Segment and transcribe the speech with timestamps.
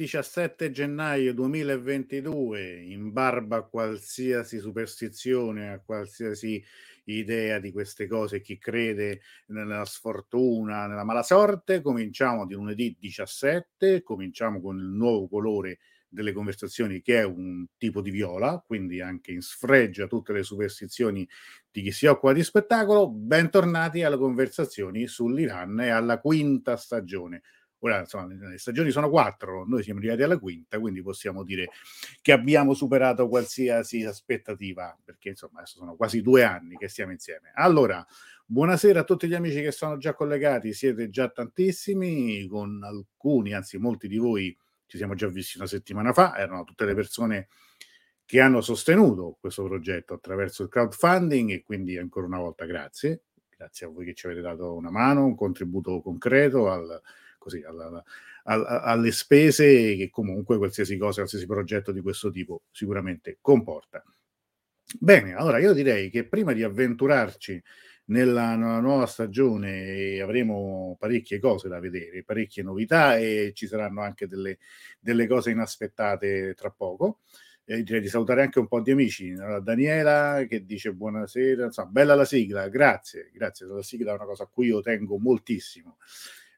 [0.00, 6.64] 17 gennaio 2022, in barba a qualsiasi superstizione, a qualsiasi
[7.04, 14.02] idea di queste cose, chi crede nella sfortuna, nella mala sorte, cominciamo di lunedì 17,
[14.02, 19.32] cominciamo con il nuovo colore delle conversazioni che è un tipo di viola, quindi anche
[19.32, 21.28] in sfregio a tutte le superstizioni
[21.70, 23.10] di chi si occupa di spettacolo.
[23.10, 27.42] Bentornati alle conversazioni sull'Iran e alla quinta stagione.
[27.82, 31.70] Ora, insomma, le stagioni sono quattro, noi siamo arrivati alla quinta, quindi possiamo dire
[32.20, 37.52] che abbiamo superato qualsiasi aspettativa, perché insomma adesso sono quasi due anni che stiamo insieme.
[37.54, 38.04] Allora,
[38.44, 43.78] buonasera a tutti gli amici che sono già collegati, siete già tantissimi, con alcuni, anzi
[43.78, 47.48] molti di voi ci siamo già visti una settimana fa, erano tutte le persone
[48.26, 53.22] che hanno sostenuto questo progetto attraverso il crowdfunding e quindi ancora una volta grazie,
[53.56, 57.00] grazie a voi che ci avete dato una mano, un contributo concreto al
[57.40, 58.04] così, alla,
[58.44, 64.04] alla, alle spese che comunque qualsiasi cosa, qualsiasi progetto di questo tipo sicuramente comporta.
[64.98, 67.62] Bene, allora io direi che prima di avventurarci
[68.06, 74.26] nella, nella, nuova stagione avremo parecchie cose da vedere, parecchie novità e ci saranno anche
[74.26, 74.58] delle,
[74.98, 77.20] delle cose inaspettate tra poco.
[77.64, 79.32] E direi di salutare anche un po' di amici.
[79.32, 83.66] Daniela che dice buonasera, insomma, bella la sigla, grazie, grazie.
[83.66, 85.98] La sigla è una cosa a cui io tengo moltissimo.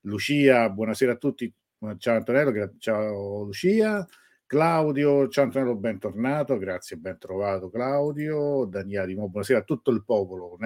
[0.02, 1.52] Lucia, buonasera a tutti.
[1.98, 4.06] Ciao Antonello, ciao Lucia.
[4.46, 8.64] Claudio, ciao Antonello, bentornato, grazie, ben trovato Claudio.
[8.66, 10.58] Daniele, di nuovo, buonasera a tutto il popolo.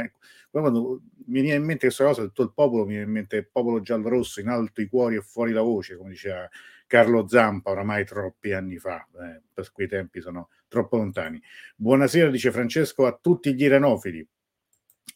[0.51, 3.49] Quando mi viene in mente questa cosa, tutto il popolo, mi viene in mente il
[3.51, 6.49] popolo giallo-rosso, in alto i cuori e fuori la voce, come diceva
[6.87, 11.41] Carlo Zampa oramai troppi anni fa, eh, per quei tempi sono troppo lontani.
[11.77, 14.27] Buonasera, dice Francesco, a tutti gli iranofili.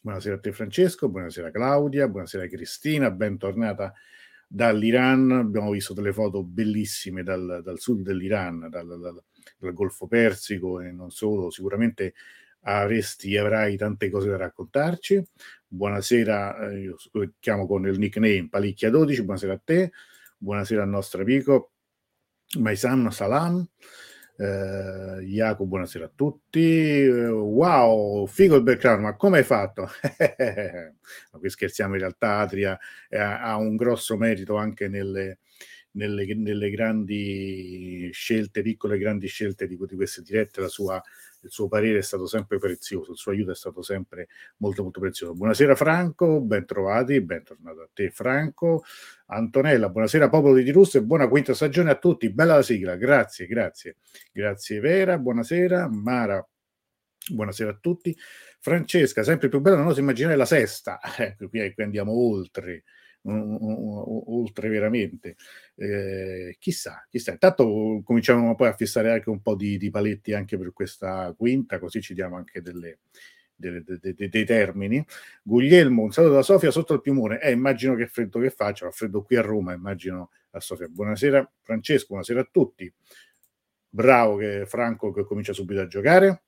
[0.03, 3.93] Buonasera a te Francesco, buonasera Claudia, buonasera Cristina, bentornata
[4.47, 5.29] dall'Iran.
[5.29, 9.23] Abbiamo visto delle foto bellissime dal, dal sud dell'Iran, dal, dal,
[9.59, 11.51] dal, Golfo Persico e non solo.
[11.51, 12.15] Sicuramente
[12.61, 15.23] avresti, avrai tante cose da raccontarci.
[15.67, 16.95] Buonasera, eh, io
[17.39, 19.91] chiamo con il nickname Palicchia12, buonasera a te,
[20.35, 21.73] buonasera al nostro amico
[22.57, 23.63] Maisan Salam.
[24.37, 27.07] Eh, Jacopo, buonasera a tutti.
[27.07, 29.87] wow, figo il background, ma come hai fatto?
[31.31, 32.77] ma qui scherziamo, in realtà Adria
[33.09, 35.39] eh, ha un grosso merito anche nelle,
[35.91, 41.01] nelle, nelle grandi scelte, piccole grandi scelte di, di queste dirette, la sua
[41.43, 44.99] il suo parere è stato sempre prezioso, il suo aiuto è stato sempre molto molto
[44.99, 45.33] prezioso.
[45.33, 48.83] Buonasera Franco, ben trovati, bentornato a te Franco.
[49.27, 53.47] Antonella, buonasera popolo di Russo e buona quinta stagione a tutti, bella la sigla, grazie,
[53.47, 53.97] grazie.
[54.31, 55.89] Grazie Vera, buonasera.
[55.89, 56.45] Mara,
[57.29, 58.15] buonasera a tutti.
[58.59, 60.99] Francesca, sempre più bella, non oso immaginare la sesta.
[61.17, 62.83] Ecco, qui andiamo oltre
[63.23, 65.35] oltre veramente.
[65.75, 67.31] Eh, chissà, chissà.
[67.31, 71.79] Intanto cominciamo poi a fissare anche un po' di, di, paletti anche per questa quinta,
[71.79, 72.99] così ci diamo anche delle,
[73.55, 75.05] delle, de, de, dei termini.
[75.43, 77.39] Guglielmo, un saluto da Sofia sotto il piumone.
[77.41, 80.87] Eh, immagino che freddo che faccia, fa freddo qui a Roma, immagino a Sofia.
[80.87, 82.91] Buonasera Francesco, buonasera a tutti.
[83.93, 86.43] Bravo che Franco che comincia subito a giocare.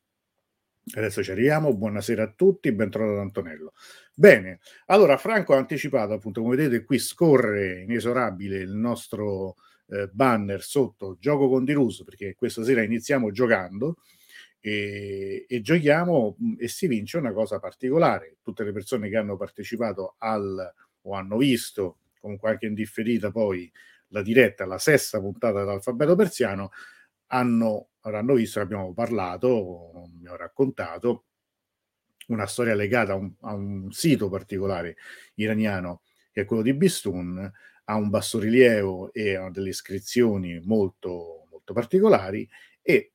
[0.92, 3.72] Adesso ci arriviamo, buonasera a tutti, ben trovato Antonello.
[4.14, 9.56] Bene, allora Franco ha anticipato, appunto, come vedete qui scorre inesorabile il nostro
[9.88, 13.96] eh, banner sotto Gioco con Dirus, perché questa sera iniziamo giocando
[14.60, 18.36] e, e, giochiamo e si vince una cosa particolare.
[18.42, 20.74] Tutte le persone che hanno partecipato al
[21.06, 23.72] o hanno visto, comunque anche in differita poi,
[24.10, 26.72] la diretta, la sesta puntata dell'alfabeto persiano,
[27.34, 31.26] hanno, avranno visto abbiamo parlato, abbiamo raccontato
[32.28, 34.96] una storia legata a un, a un, sito particolare
[35.36, 36.02] iraniano
[36.32, 37.52] che è quello di Bistun,
[37.86, 42.48] ha un bassorilievo e ha delle iscrizioni molto, molto particolari
[42.82, 43.14] e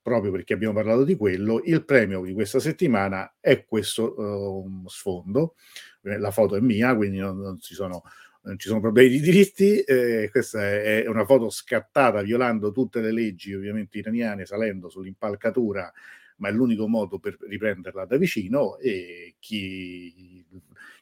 [0.00, 5.56] proprio perché abbiamo parlato di quello, il premio di questa settimana è questo uh, sfondo.
[6.00, 8.02] La foto è mia, quindi non, non ci sono
[8.42, 13.12] non ci sono problemi di diritti, eh, questa è una foto scattata violando tutte le
[13.12, 15.92] leggi ovviamente iraniane, salendo sull'impalcatura,
[16.36, 20.44] ma è l'unico modo per riprenderla da vicino e chi,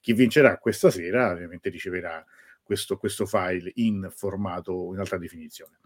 [0.01, 2.25] chi vincerà questa sera ovviamente riceverà
[2.63, 5.79] questo, questo, file in formato in alta definizione.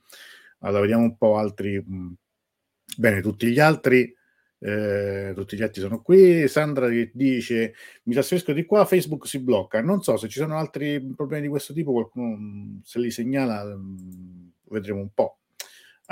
[0.61, 1.83] Allora vediamo un po' altri.
[2.97, 4.15] Bene, tutti gli altri
[4.63, 6.47] eh, tutti gli altri sono qui.
[6.47, 7.75] Sandra dice:
[8.05, 9.81] Mi trasferisco di qua, Facebook si blocca.
[9.81, 13.65] Non so se ci sono altri problemi di questo tipo, qualcuno mm, se li segnala,
[13.65, 15.39] mm, vedremo un po'.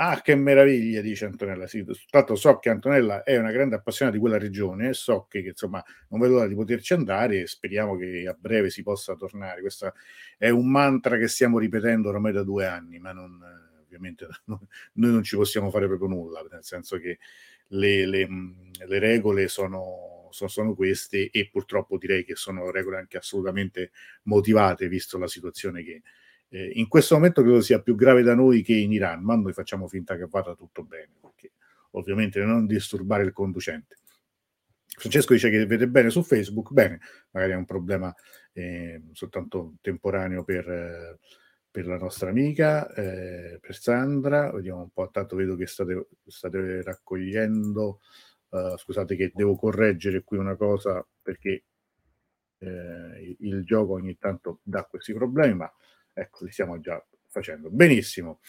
[0.01, 1.67] Ah, che meraviglia, dice Antonella.
[1.67, 5.49] Sì, tanto so che Antonella è una grande appassionata di quella regione, so che, che,
[5.49, 9.61] insomma non vedo l'ora di poterci andare e speriamo che a breve si possa tornare.
[9.61, 9.93] Questo
[10.37, 13.39] è un mantra che stiamo ripetendo ormai da due anni, ma non
[13.83, 17.19] ovviamente noi non ci possiamo fare proprio nulla, nel senso che
[17.69, 18.27] le, le,
[18.87, 23.91] le regole sono, sono, sono, queste e purtroppo direi che sono regole anche assolutamente
[24.23, 26.01] motivate, visto la situazione che
[26.49, 29.53] eh, in questo momento credo sia più grave da noi che in Iran, ma noi
[29.53, 31.51] facciamo finta che vada tutto bene, perché
[31.91, 33.97] ovviamente non disturbare il conducente.
[34.85, 36.99] Francesco dice che vede bene su Facebook, bene,
[37.31, 38.13] magari è un problema
[38.51, 41.19] eh, soltanto temporaneo per, eh,
[41.71, 46.81] per, la nostra amica, eh, per Sandra, vediamo un po', tanto vedo che state, state
[46.81, 47.99] raccogliendo,
[48.49, 51.63] uh, scusate che devo correggere qui una cosa perché
[52.59, 55.73] eh, il gioco ogni tanto dà questi problemi, ma
[56.13, 57.69] ecco, li stiamo già facendo.
[57.69, 58.39] Benissimo.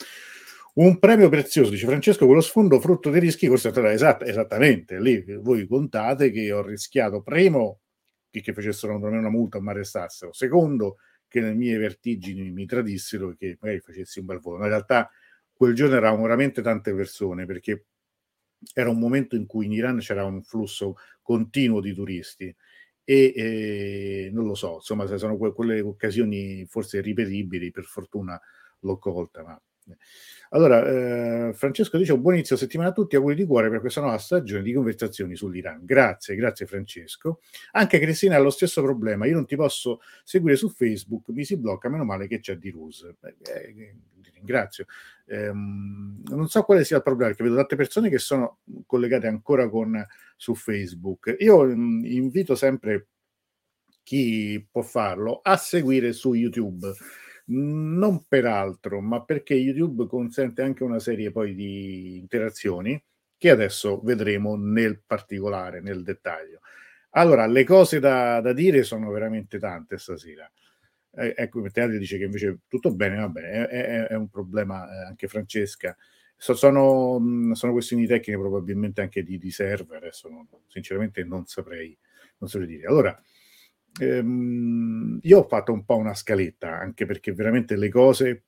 [0.72, 5.66] Un premio prezioso, dice Francesco, quello sfondo frutto dei rischi, forse esatt- esattamente, lì voi
[5.66, 7.80] contate che ho rischiato, primo,
[8.30, 10.98] che, che facessero una multa o mi arrestassero, secondo,
[11.30, 14.64] che le mie vertigini mi tradissero e che magari facessi un bel volo.
[14.64, 15.08] In realtà
[15.52, 17.86] quel giorno eravamo veramente tante persone, perché
[18.74, 22.54] era un momento in cui in Iran c'era un flusso continuo di turisti
[23.04, 28.40] e eh, non lo so, insomma, sono que- quelle occasioni forse ripetibili, per fortuna
[28.80, 29.60] l'ho colta, ma
[30.52, 34.18] allora, eh, Francesco dice buon inizio settimana a tutti, auguri di cuore per questa nuova
[34.18, 35.84] stagione di conversazioni sull'Iran.
[35.84, 37.40] Grazie, grazie Francesco.
[37.72, 41.56] Anche Cristina ha lo stesso problema, io non ti posso seguire su Facebook, mi si
[41.56, 43.04] blocca, meno male che c'è di Rus.
[43.04, 43.96] Eh, eh,
[44.32, 44.86] ringrazio.
[45.26, 49.68] Eh, non so quale sia il problema, perché vedo tante persone che sono collegate ancora
[49.68, 50.04] con,
[50.36, 51.36] su Facebook.
[51.38, 53.06] Io mh, mm, invito sempre
[54.02, 56.92] chi può farlo a seguire su YouTube
[57.50, 63.02] non per altro, ma perché YouTube consente anche una serie poi di interazioni
[63.36, 66.60] che adesso vedremo nel particolare, nel dettaglio.
[67.10, 70.50] Allora, le cose da, da dire sono veramente tante stasera.
[71.12, 74.86] Eh, ecco, Teatri dice che invece tutto bene, va bene, è, è, è un problema
[74.86, 75.96] eh, anche Francesca.
[76.36, 77.20] So, sono,
[77.54, 81.96] sono, questioni tecniche probabilmente anche di, di server, adesso non, sinceramente non saprei,
[82.38, 82.86] non saprei dire.
[82.86, 83.20] Allora,
[83.98, 88.44] ehm, io ho fatto un po' una scaletta, anche perché veramente le cose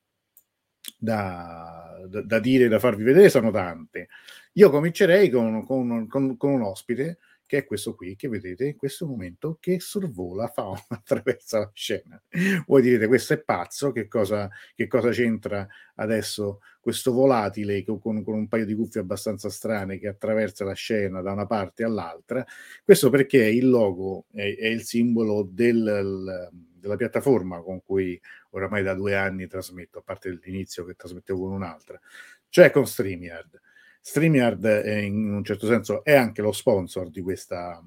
[0.99, 4.09] da, da, da dire, da farvi vedere sono tante.
[4.55, 7.19] Io comincerei con, con, con, con un ospite
[7.53, 12.23] che è questo qui che vedete in questo momento che sorvola, fa attraverso la scena.
[12.65, 18.35] Voi direte, questo è pazzo, che cosa, che cosa c'entra adesso questo volatile con, con,
[18.35, 22.43] un paio di cuffie abbastanza strane che attraversa la scena da una parte all'altra?
[22.83, 28.19] Questo perché il logo è, è il simbolo del, della piattaforma con cui
[28.53, 32.01] oramai da due anni trasmetto, a parte l'inizio che trasmettevo con un'altra,
[32.49, 33.61] cioè con StreamYard.
[34.05, 37.81] StreamYard in un certo senso è anche lo sponsor di questa,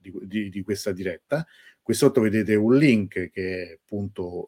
[0.00, 1.46] di, di, di questa diretta.
[1.82, 4.46] Qui sotto vedete un link che appunto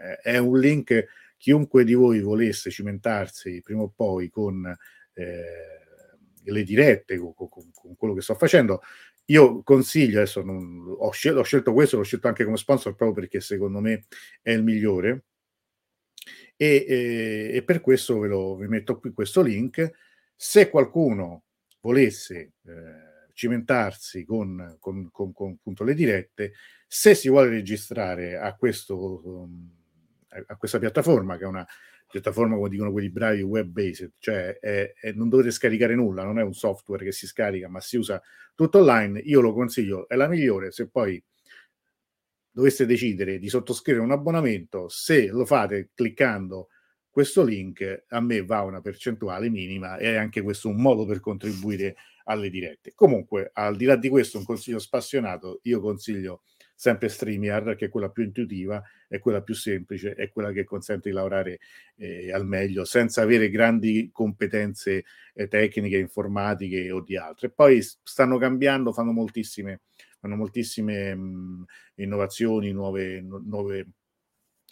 [0.00, 1.06] eh, è un link
[1.36, 4.64] chiunque di voi volesse cimentarsi prima o poi con
[5.14, 5.34] eh,
[6.44, 8.80] le dirette, con, con, con, quello che sto facendo.
[9.26, 13.22] Io consiglio, adesso non, ho, scelto, ho scelto questo, l'ho scelto anche come sponsor proprio
[13.22, 14.06] perché secondo me
[14.40, 15.24] è il migliore
[16.58, 19.90] e, e, e per questo ve lo vi metto qui questo link.
[20.34, 21.44] Se qualcuno
[21.80, 26.52] volesse eh, cimentarsi con, con, con, con le dirette,
[26.86, 29.70] se si vuole registrare a, questo, um,
[30.46, 31.66] a questa piattaforma, che è una
[32.10, 36.42] piattaforma, come dicono quelli bravi, web-based, cioè è, è, non dovete scaricare nulla, non è
[36.42, 38.20] un software che si scarica, ma si usa
[38.54, 41.22] tutto online, io lo consiglio, è la migliore, se poi
[42.58, 46.70] doveste decidere di sottoscrivere un abbonamento, se lo fate cliccando
[47.08, 51.20] questo link, a me va una percentuale minima e è anche questo un modo per
[51.20, 52.94] contribuire alle dirette.
[52.96, 56.42] Comunque, al di là di questo, un consiglio spassionato, io consiglio
[56.74, 61.10] sempre StreamYard, che è quella più intuitiva, è quella più semplice, è quella che consente
[61.10, 61.60] di lavorare
[61.96, 67.50] eh, al meglio, senza avere grandi competenze eh, tecniche, informatiche o di altre.
[67.50, 69.82] Poi stanno cambiando, fanno moltissime
[70.20, 71.64] hanno moltissime mh,
[71.96, 73.86] innovazioni, nuove, nuove,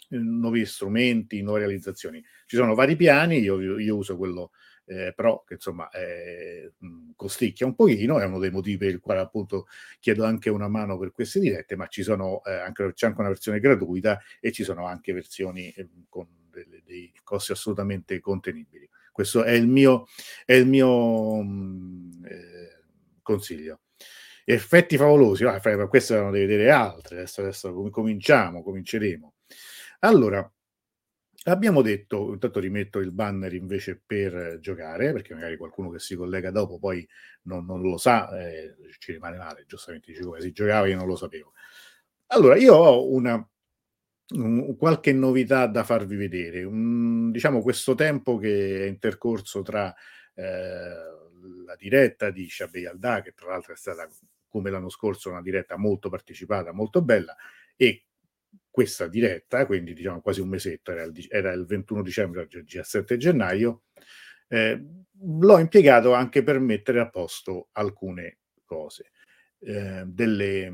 [0.09, 2.23] nuovi strumenti, nuove realizzazioni.
[2.45, 4.51] Ci sono vari piani, io, io uso quello
[4.85, 6.73] eh, Pro, che insomma eh,
[7.15, 9.67] costicchia un pochino, è uno dei motivi per il quale appunto
[9.99, 13.29] chiedo anche una mano per queste dirette, ma ci sono eh, anche, c'è anche una
[13.29, 18.89] versione gratuita e ci sono anche versioni eh, con delle, dei costi assolutamente contenibili.
[19.11, 20.05] Questo è il mio,
[20.45, 22.83] è il mio mh, eh,
[23.21, 23.79] consiglio
[24.53, 29.33] effetti favolosi, ah, questo devono vedere altre, adesso, adesso cominciamo, cominceremo.
[29.99, 30.49] Allora,
[31.45, 36.51] abbiamo detto, intanto rimetto il banner invece per giocare, perché magari qualcuno che si collega
[36.51, 37.07] dopo poi
[37.43, 41.07] non, non lo sa, eh, ci rimane male, giustamente dice come si giocava, io non
[41.07, 41.53] lo sapevo.
[42.27, 43.45] Allora, io ho una,
[44.35, 46.63] un qualche novità da farvi vedere.
[46.63, 49.93] Un diciamo questo tempo che è intercorso tra,
[50.35, 54.07] ehm, la diretta di Shabby Alda, che tra l'altro è stata,
[54.47, 57.35] come l'anno scorso, una diretta molto partecipata, molto bella,
[57.75, 58.05] e
[58.69, 63.17] questa diretta, quindi diciamo quasi un mesetto, era il, era il 21 dicembre, il 17
[63.17, 63.83] gennaio,
[64.47, 64.85] eh,
[65.19, 69.11] l'ho impiegato anche per mettere a posto alcune cose,
[69.59, 70.71] eh, delle,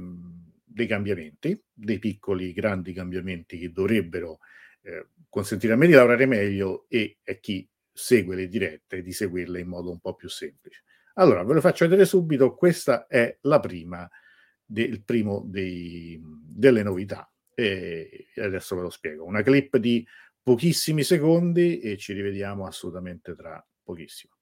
[0.63, 4.39] dei cambiamenti, dei piccoli, grandi cambiamenti che dovrebbero
[4.81, 9.59] eh, consentire a me di lavorare meglio e a chi segue le dirette di seguirle
[9.59, 10.83] in modo un po' più semplice.
[11.13, 14.10] Allora, ve lo faccio vedere subito, questa è la prima,
[14.65, 19.24] del primo dei, delle novità e adesso ve lo spiego.
[19.24, 20.05] Una clip di
[20.41, 24.34] pochissimi secondi e ci rivediamo assolutamente tra pochissimo.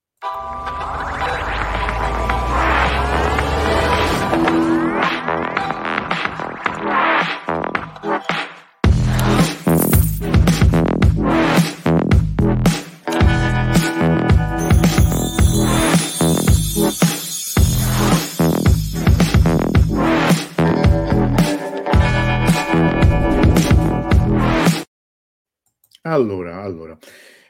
[26.12, 26.98] Allora, allora,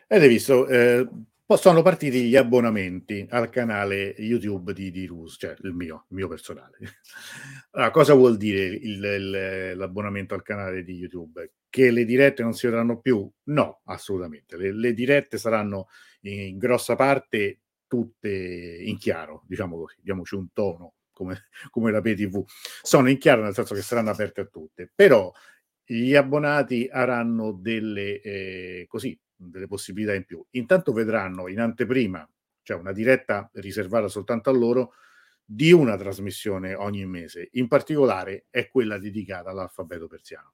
[0.07, 1.07] avete visto, eh,
[1.57, 6.27] sono partiti gli abbonamenti al canale YouTube di, di Rus, cioè il mio, il mio
[6.27, 6.77] personale.
[7.71, 11.53] Allora, cosa vuol dire il, il, l'abbonamento al canale di YouTube?
[11.69, 13.27] Che le dirette non si vedranno più?
[13.45, 14.57] No, assolutamente.
[14.57, 15.87] Le, le dirette saranno
[16.21, 22.43] in grossa parte tutte in chiaro, diciamo così, diamoci un tono come, come la PTV.
[22.83, 25.31] Sono in chiaro nel senso che saranno aperte a tutte, però
[25.83, 30.43] gli abbonati avranno delle, eh, così, delle possibilità in più.
[30.51, 32.27] Intanto vedranno in anteprima,
[32.61, 34.93] cioè una diretta riservata soltanto a loro,
[35.43, 37.49] di una trasmissione ogni mese.
[37.53, 40.53] In particolare è quella dedicata all'alfabeto persiano.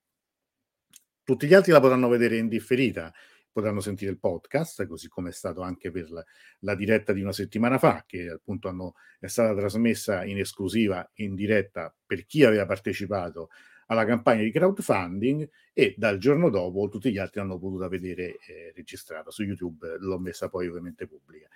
[1.23, 3.13] Tutti gli altri la potranno vedere in differita,
[3.51, 6.23] potranno sentire il podcast, così come è stato anche per la,
[6.59, 11.35] la diretta di una settimana fa, che appunto hanno, è stata trasmessa in esclusiva in
[11.35, 13.49] diretta per chi aveva partecipato
[13.87, 18.71] alla campagna di crowdfunding e dal giorno dopo tutti gli altri hanno potuto vedere eh,
[18.75, 21.47] registrata su YouTube, l'ho messa poi ovviamente pubblica.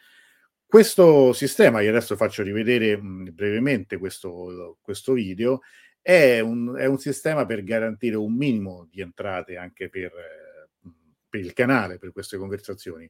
[0.65, 5.61] Questo sistema, io adesso faccio rivedere mh, brevemente questo, questo video,
[6.01, 10.89] è un, è un, sistema per garantire un minimo di entrate anche per, eh,
[11.27, 13.07] per il canale, per queste conversazioni.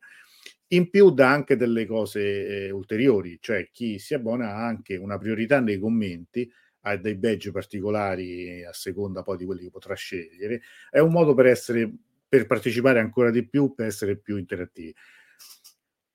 [0.70, 5.18] In più dà anche delle cose eh, ulteriori, cioè chi si abbona ha anche una
[5.18, 6.52] priorità nei commenti
[6.82, 11.34] ha dei badge particolari a seconda poi di quelli che potrà scegliere, è un modo
[11.34, 11.92] per essere
[12.32, 14.96] per partecipare ancora di più, per essere più interattivi.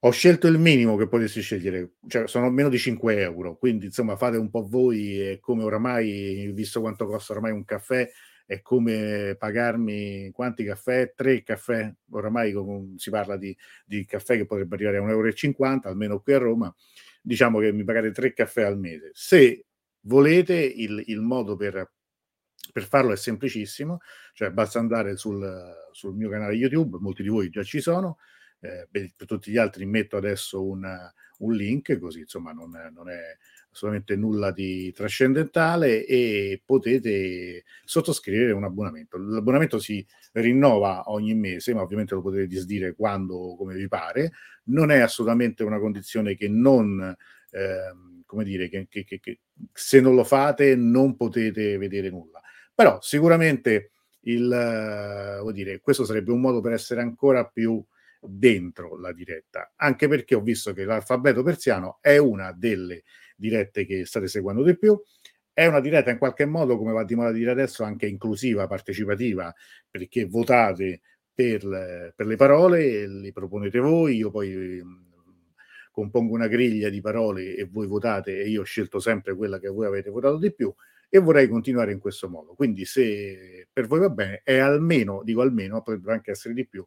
[0.00, 4.16] Ho scelto il minimo che potessi scegliere, cioè sono meno di 5 euro, quindi insomma
[4.16, 8.08] fate un po' voi, è come oramai, visto quanto costa oramai un caffè,
[8.46, 11.12] è come pagarmi quanti caffè?
[11.14, 12.54] Tre caffè, oramai
[12.96, 13.54] si parla di,
[13.84, 16.74] di caffè che potrebbe arrivare a 1,50 euro, almeno qui a Roma,
[17.20, 19.10] diciamo che mi pagate tre caffè al mese.
[19.12, 19.66] Se
[20.06, 21.92] volete, il, il modo per,
[22.72, 24.00] per, farlo è semplicissimo,
[24.32, 25.48] cioè basta andare sul,
[25.92, 28.18] sul, mio canale YouTube, molti di voi già ci sono,
[28.60, 30.86] eh, per, tutti gli altri metto adesso un,
[31.38, 33.20] un link, così insomma non non è
[33.70, 39.18] assolutamente nulla di trascendentale e potete sottoscrivere un abbonamento.
[39.18, 44.32] L'abbonamento si rinnova ogni mese, ma ovviamente lo potete disdire quando, come vi pare.
[44.64, 47.14] Non è assolutamente una condizione che non...
[47.50, 49.38] Ehm, come dire, che, che, che,
[49.72, 52.40] se non lo fate non potete vedere nulla.
[52.74, 53.90] Però sicuramente
[54.22, 57.82] il, vuol dire, questo sarebbe un modo per essere ancora più
[58.20, 63.04] dentro la diretta, anche perché ho visto che l'alfabeto persiano è una delle
[63.36, 65.00] dirette che state seguendo di più,
[65.52, 69.54] è una diretta in qualche modo, come va di moda dire adesso, anche inclusiva, partecipativa,
[69.88, 71.00] perché votate
[71.32, 74.82] per, per le parole, le proponete voi, io poi
[75.96, 79.68] compongo una griglia di parole e voi votate e io ho scelto sempre quella che
[79.68, 80.70] voi avete votato di più
[81.08, 82.52] e vorrei continuare in questo modo.
[82.52, 86.86] Quindi se per voi va bene è almeno, dico almeno, potrebbe anche essere di più,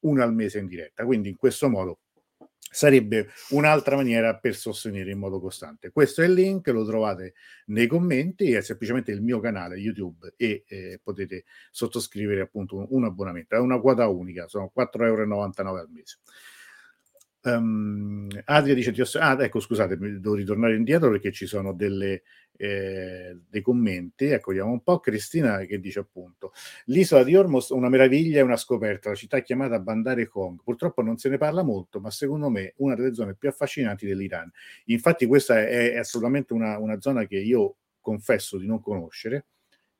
[0.00, 1.06] una al mese in diretta.
[1.06, 2.00] Quindi in questo modo
[2.58, 5.90] sarebbe un'altra maniera per sostenere in modo costante.
[5.90, 7.32] Questo è il link, lo trovate
[7.68, 13.04] nei commenti, è semplicemente il mio canale YouTube e eh, potete sottoscrivere appunto un, un,
[13.04, 13.54] abbonamento.
[13.54, 16.18] È una quota unica, sono 4,99 euro al mese.
[17.44, 22.22] Um, Adria dice: Ah, ecco, scusate, devo ritornare indietro perché ci sono delle,
[22.56, 24.26] eh, dei commenti.
[24.26, 25.00] Ecco, vediamo un po'.
[25.00, 26.52] Cristina che dice appunto:
[26.86, 30.60] L'isola di Ormos, una meraviglia e una scoperta, la città chiamata Bandare Kong.
[30.62, 34.50] Purtroppo non se ne parla molto, ma secondo me una delle zone più affascinanti dell'Iran.
[34.86, 39.46] Infatti, questa è, è assolutamente una, una zona che io confesso di non conoscere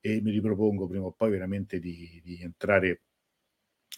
[0.01, 3.01] e mi ripropongo prima o poi veramente di, di entrare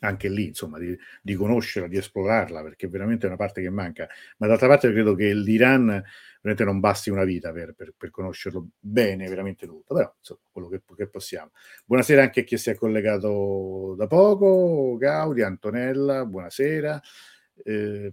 [0.00, 4.08] anche lì, insomma, di, di, conoscerla, di esplorarla, perché veramente è una parte che manca.
[4.38, 6.02] Ma d'altra parte credo che l'Iran
[6.42, 10.68] veramente non basti una vita per, per, per conoscerlo bene, veramente tutto, però insomma, quello
[10.68, 11.52] che, che, possiamo.
[11.86, 17.00] Buonasera anche a chi si è collegato da poco, Gaudi, Antonella, buonasera.
[17.62, 18.12] Eh,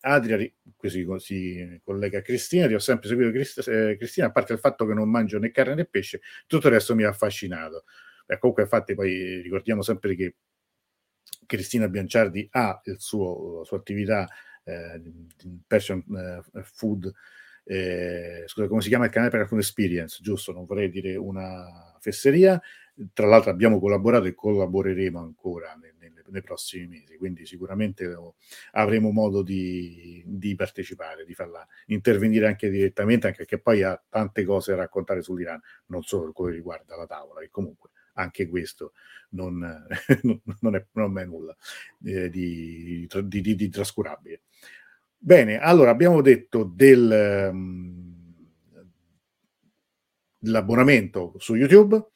[0.00, 0.36] Adria,
[0.76, 4.58] così si collega a Cristina, ti ho sempre seguito Crist- eh, Cristina, a parte il
[4.58, 7.84] fatto che non mangio né carne né pesce, tutto il resto mi ha affascinato.
[8.26, 10.36] Beh, comunque, infatti, poi ricordiamo sempre che
[11.46, 14.28] Cristina Bianciardi ha suo, la sua attività
[14.64, 15.00] eh,
[15.66, 17.12] Passion eh, Food,
[17.64, 20.52] eh, scusa, come si chiama il canale per Food Experience, giusto?
[20.52, 22.60] Non vorrei dire una fesseria.
[23.12, 28.08] Tra l'altro abbiamo collaborato e collaboreremo ancora nei, nei, nei prossimi mesi, quindi sicuramente
[28.72, 34.44] avremo modo di, di, partecipare, di farla intervenire anche direttamente, anche perché poi ha tante
[34.44, 38.92] cose da raccontare sull'Iran, non solo quello che riguarda la tavola, che comunque anche questo
[39.34, 39.58] non,
[40.60, 41.56] non, è, non è, nulla
[42.04, 44.42] eh, di, di, di, di, trascurabile.
[45.16, 47.52] Bene, allora abbiamo detto del,
[50.38, 52.10] dell'abbonamento su YouTube.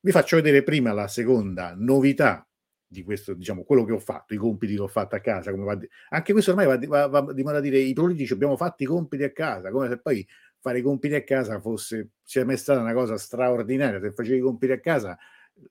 [0.00, 2.44] Vi faccio vedere prima la seconda novità
[2.92, 5.52] di questo, diciamo, quello che ho fatto, i compiti che ho fatto a casa.
[5.52, 5.88] Di...
[6.08, 9.22] Anche questo ormai va, va, va di moda dire i politici abbiamo fatto i compiti
[9.22, 10.26] a casa, come se poi
[10.60, 14.00] fare i compiti a casa fosse sia mai stata una cosa straordinaria.
[14.00, 15.18] Se facevi i compiti a casa,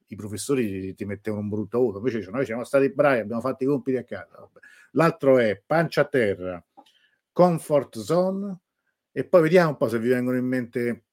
[0.07, 1.97] i professori ti, ti mettevano un brutto voto.
[1.97, 4.49] Invece dice, noi siamo stati bravi, abbiamo fatto i compiti a casa.
[4.91, 6.63] L'altro è pancia a terra,
[7.31, 8.59] comfort zone,
[9.11, 11.03] e poi vediamo un po' se vi vengono in mente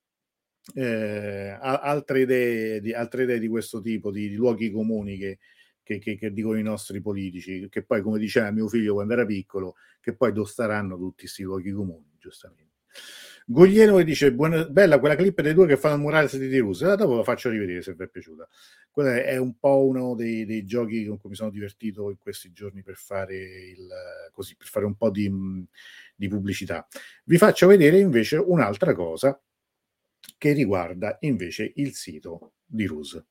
[0.75, 5.39] eh, altre, idee di, altre idee di questo tipo, di, di luoghi comuni che,
[5.83, 9.25] che, che, che, dicono i nostri politici, che poi, come diceva mio figlio quando era
[9.25, 12.75] piccolo, che poi dostaranno tutti questi luoghi comuni, giustamente.
[13.49, 16.83] Goglieno dice: Bella quella clip dei due che fanno il murales di Tirus.
[16.83, 18.49] Eh, dopo la faccio rivedere se vi è piaciuta.
[18.91, 22.51] Quella è un po' uno dei, dei, giochi con cui mi sono divertito in questi
[22.51, 23.89] giorni per fare, il,
[24.33, 25.33] così, per fare un po' di,
[26.17, 26.89] di pubblicità.
[27.25, 29.41] Vi faccio vedere invece un'altra cosa
[30.39, 33.23] che riguarda invece il sito di Rus.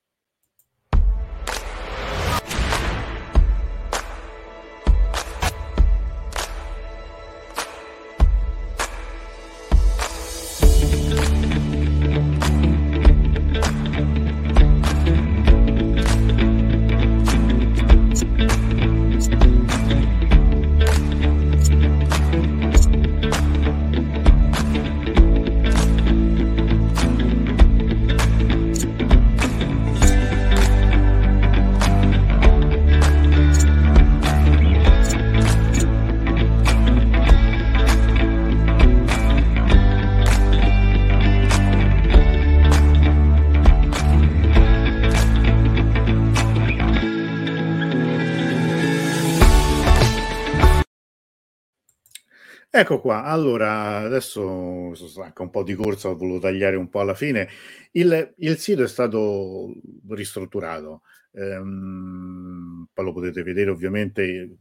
[52.86, 57.16] Ecco qua, allora adesso anche un po' di corsa, ho voluto tagliare un po' alla
[57.16, 57.50] fine.
[57.94, 59.74] Il, il sito è stato
[60.10, 64.58] ristrutturato, ehm, poi lo potete vedere ovviamente,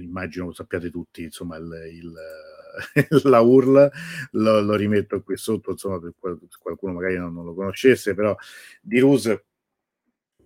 [0.00, 2.12] immagino lo sappiate tutti, insomma, il, il
[3.24, 3.90] la URL
[4.30, 8.34] lo, lo, rimetto qui sotto, insomma, per qualcuno magari non, non lo conoscesse, però
[8.80, 9.26] di Rus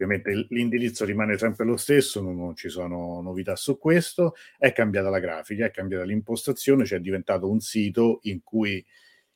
[0.04, 5.20] ovviamente l'indirizzo rimane sempre lo stesso, non, ci sono novità su questo, è cambiata la
[5.20, 8.84] grafica, è cambiata l'impostazione, cioè è diventato un sito in cui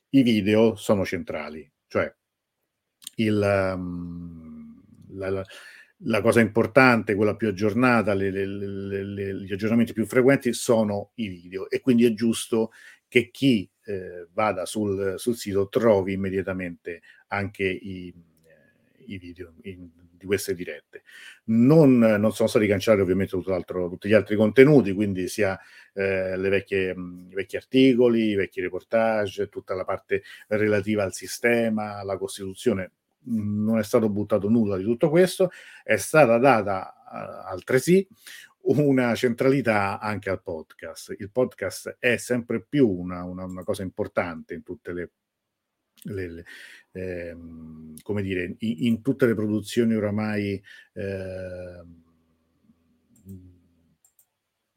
[0.09, 2.13] i video sono centrali, cioè
[3.15, 5.45] il, um, la, la,
[6.03, 11.27] la, cosa importante, quella più aggiornata, le, le, le, gli aggiornamenti più frequenti sono i
[11.27, 12.71] video e quindi è giusto
[13.07, 19.89] che chi eh, vada sul, sul, sito trovi immediatamente anche i, eh, i video in,
[20.17, 21.03] di queste dirette.
[21.45, 25.59] Non, non sono stati cancellati ovviamente tutti gli altri contenuti, quindi sia
[25.93, 32.17] eh, vecchie, i vecchi articoli, i vecchi reportage, tutta la parte relativa al sistema, alla
[32.17, 32.91] Costituzione.
[33.29, 35.51] Non è stato buttato nulla di tutto questo,
[35.83, 38.07] è stata data uh, altresì
[38.67, 41.15] una centralità anche al podcast.
[41.17, 45.11] Il podcast è sempre più una, una, una cosa importante in tutte le
[46.03, 46.45] le, le,
[46.91, 50.61] ehm, come dire, in, in, tutte le produzioni oramai
[50.93, 51.83] eh,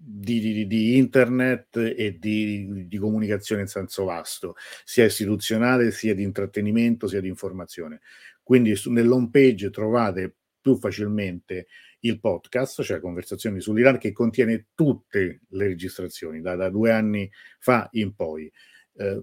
[0.02, 4.54] di, di, di, internet e di, di, comunicazione in senso vasto,
[4.84, 8.00] sia istituzionale, sia di intrattenimento, sia di informazione.
[8.42, 11.66] Quindi su, nell'home page trovate più facilmente
[12.00, 17.88] il podcast, cioè Conversazioni sull'Iran, che contiene tutte le registrazioni da, da due anni fa
[17.92, 18.50] in poi.
[18.96, 19.22] Eh,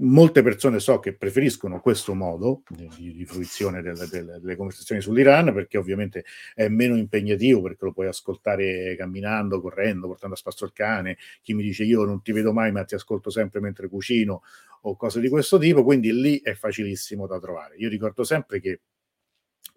[0.00, 5.52] molte persone so che preferiscono questo modo di, di fruizione delle, delle, delle, conversazioni sull'Iran
[5.52, 10.72] perché ovviamente è meno impegnativo perché lo puoi ascoltare camminando, correndo, portando a spasso il
[10.72, 11.16] cane.
[11.42, 14.42] Chi mi dice io non ti vedo mai ma ti ascolto sempre mentre cucino
[14.82, 17.76] o cose di questo tipo, quindi lì è facilissimo da trovare.
[17.76, 18.80] Io ricordo sempre che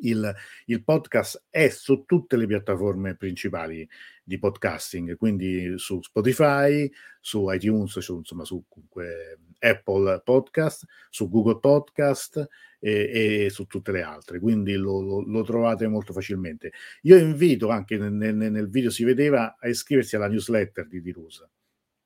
[0.01, 0.33] il,
[0.65, 3.87] il, podcast è su tutte le piattaforme principali
[4.31, 6.89] di podcasting, quindi su Spotify,
[7.19, 12.47] su iTunes, su, insomma su comunque, Apple Podcast, su Google Podcast
[12.79, 16.71] e, e, su tutte le altre, quindi lo, lo, lo, trovate molto facilmente.
[17.01, 21.49] Io invito anche nel, nel, video si vedeva a iscriversi alla newsletter di Dirusa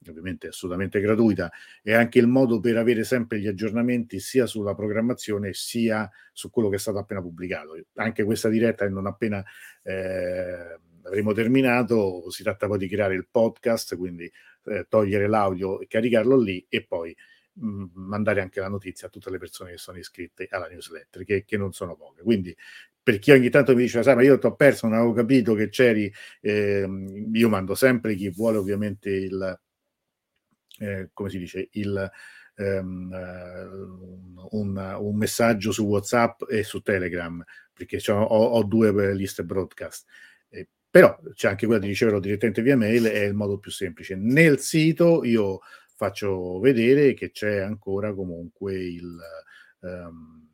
[0.09, 5.53] ovviamente assolutamente gratuita, è anche il modo per avere sempre gli aggiornamenti sia sulla programmazione
[5.53, 7.75] sia su quello che è stato appena pubblicato.
[7.95, 9.43] Anche questa diretta non appena
[9.83, 14.31] eh, avremo terminato, si tratta poi di creare il podcast, quindi
[14.65, 17.15] eh, togliere l'audio e caricarlo lì e poi
[17.63, 21.43] mm, mandare anche la notizia a tutte le persone che sono iscritte alla newsletter, che,
[21.45, 22.21] che non sono poche.
[22.23, 22.55] Quindi
[23.01, 25.53] per chi ogni tanto mi dice, sai, ma io ti ho perso, non avevo capito
[25.53, 26.87] che c'eri, eh,
[27.31, 29.59] io mando sempre chi vuole ovviamente il,
[30.79, 32.11] eh, come si dice, il,
[32.55, 33.11] um,
[34.51, 40.07] un, un, messaggio su WhatsApp e su Telegram, perché ho, ho, due liste broadcast.
[40.49, 44.15] Eh, però c'è anche quella di riceverlo direttamente via mail, è il modo più semplice.
[44.15, 45.59] Nel sito io
[45.95, 49.17] faccio vedere che c'è ancora comunque il,
[49.79, 50.47] um,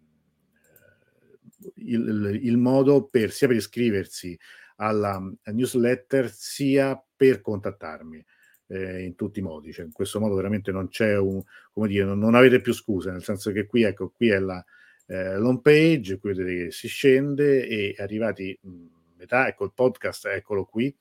[1.75, 4.38] il, il modo per sia per iscriversi
[4.75, 8.23] alla newsletter sia per contattarmi
[8.71, 9.71] eh, in tutti i modi.
[9.71, 13.12] Cioè, in questo modo veramente non c'è un, come dire, non, non avete più scuse,
[13.12, 14.63] nel senso che qui, ecco, qui è la
[15.12, 18.86] eh, l'home page, qui vedete che si scende e arrivati mh,
[19.17, 20.95] metà, ecco il podcast, eccolo qui,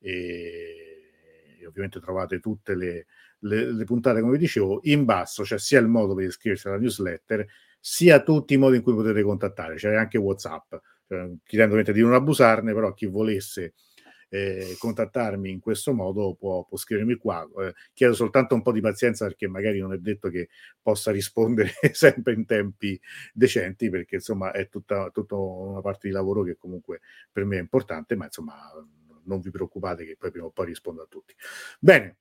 [0.00, 3.06] e, e ovviamente trovate tutte le,
[3.40, 6.78] le, le, puntate, come vi dicevo, in basso, cioè sia il modo per iscriversi alla
[6.78, 7.46] newsletter,
[7.78, 10.74] sia tutti i modi in cui potete contattare, c'è anche WhatsApp,
[11.06, 13.74] cioè, chiedendo di non abusarne, però chi volesse
[14.28, 17.48] eh, contattarmi in questo modo può, può scrivermi qua.
[17.60, 20.48] Eh, chiedo soltanto un po' di pazienza perché magari non è detto che
[20.80, 23.00] possa rispondere sempre in tempi
[23.32, 27.60] decenti perché insomma è tutta, tutta una parte di lavoro che comunque per me è
[27.60, 28.54] importante, ma insomma
[29.24, 31.34] non vi preoccupate che poi prima o poi rispondo a tutti.
[31.78, 32.16] Bene.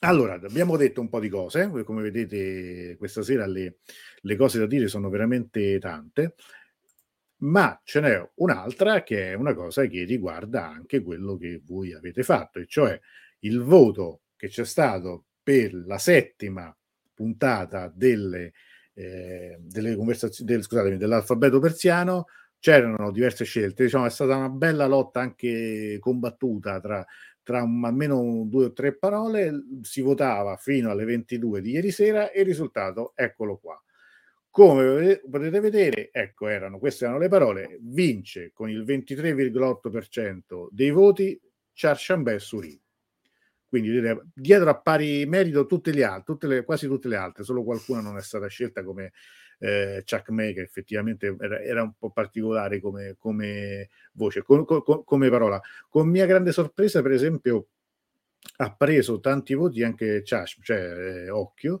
[0.00, 3.78] Allora, abbiamo detto un po' di cose, come vedete questa sera le,
[4.20, 6.34] le cose da dire sono veramente tante
[7.44, 12.22] ma ce n'è un'altra che è una cosa che riguarda anche quello che voi avete
[12.22, 12.98] fatto, e cioè
[13.40, 16.74] il voto che c'è stato per la settima
[17.12, 18.52] puntata delle,
[18.94, 22.26] eh, delle conversazioni, del, scusatemi, dell'alfabeto persiano.
[22.58, 27.04] C'erano diverse scelte, diciamo, è stata una bella lotta anche combattuta tra,
[27.42, 29.52] tra almeno due o tre parole.
[29.82, 33.83] Si votava fino alle 22 di ieri sera e il risultato eccolo qua.
[34.54, 41.36] Come potete vedere, ecco, erano, queste erano le parole, vince con il 23,8% dei voti
[41.72, 42.80] Charchambè Suri.
[43.66, 44.00] Quindi
[44.32, 48.00] dietro a pari merito tutte le altre, tutte le, quasi tutte le altre, solo qualcuna
[48.00, 49.10] non è stata scelta come
[49.58, 55.02] eh, Chuck May, che effettivamente era, era, un po' particolare come, come voce, com, com,
[55.02, 55.60] come parola.
[55.88, 57.70] Con mia grande sorpresa, per esempio,
[58.58, 61.80] ha preso tanti voti anche Chash, cioè eh, Occhio,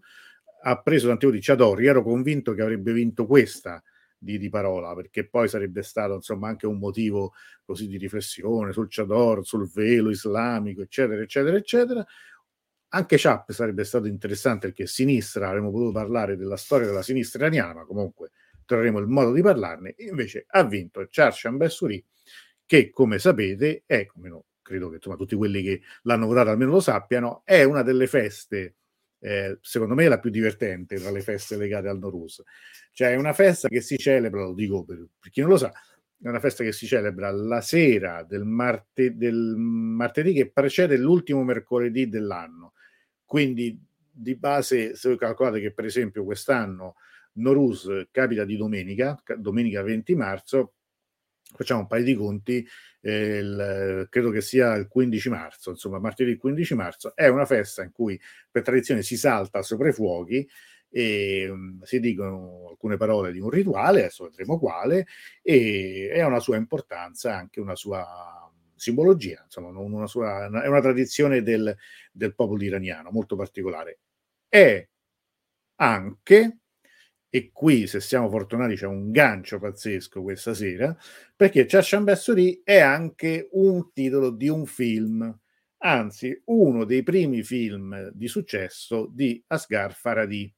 [0.66, 3.82] ha preso tanti voti Ciadori, ero convinto che avrebbe vinto questa
[4.16, 8.86] di, di, parola, perché poi sarebbe stato insomma anche un motivo così di riflessione sul
[8.88, 12.06] Chador, sul velo islamico, eccetera, eccetera, eccetera.
[12.88, 17.74] Anche Chap sarebbe stato interessante perché sinistra, avremmo potuto parlare della storia della sinistra iraniana,
[17.74, 18.30] ma comunque
[18.64, 19.94] troveremo il modo di parlarne.
[19.98, 22.02] Invece ha vinto Charsham Bessuri,
[22.64, 26.70] che come sapete è, come no, credo che insomma, tutti quelli che l'hanno votato almeno
[26.70, 28.76] lo sappiano, è una delle feste
[29.60, 32.42] secondo me è la più divertente tra le feste legate al Norus.
[32.92, 35.70] Cioè è una festa che si celebra, lo dico per, per chi non lo sa,
[35.70, 41.42] è una festa che si celebra la sera del, marte, del martedì che precede l'ultimo
[41.42, 42.72] mercoledì dell'anno.
[43.24, 46.96] Quindi di base, se voi calcolate che per esempio quest'anno
[47.34, 50.74] Norus capita di domenica, domenica 20 marzo,
[51.54, 52.66] facciamo un paio di conti,
[53.00, 57.82] eh, il, credo che sia il 15 marzo, insomma martedì 15 marzo, è una festa
[57.82, 60.48] in cui per tradizione si salta sopra i fuochi
[60.90, 65.06] e um, si dicono alcune parole di un rituale, adesso vedremo quale,
[65.42, 70.80] e, e ha una sua importanza, anche una sua simbologia, insomma una sua, è una
[70.80, 71.76] tradizione del,
[72.12, 73.98] del popolo iraniano molto particolare.
[74.48, 74.86] È
[75.76, 76.58] anche
[77.34, 80.96] e qui se siamo fortunati c'è un gancio pazzesco questa sera,
[81.34, 85.36] perché Chasham Bessuri è anche un titolo di un film,
[85.78, 90.54] anzi uno dei primi film di successo di Asghar Faradi.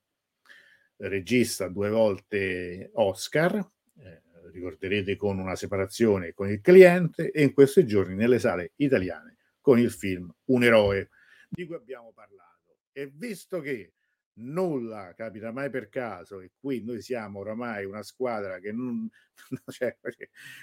[0.98, 7.86] regista due volte Oscar, eh, ricorderete con una separazione con il cliente e in questi
[7.86, 11.08] giorni nelle sale italiane con il film Un eroe
[11.48, 12.80] di cui abbiamo parlato.
[12.92, 13.94] E visto che
[14.38, 19.08] nulla capita mai per caso e qui noi siamo oramai una squadra che non,
[19.68, 19.96] cioè,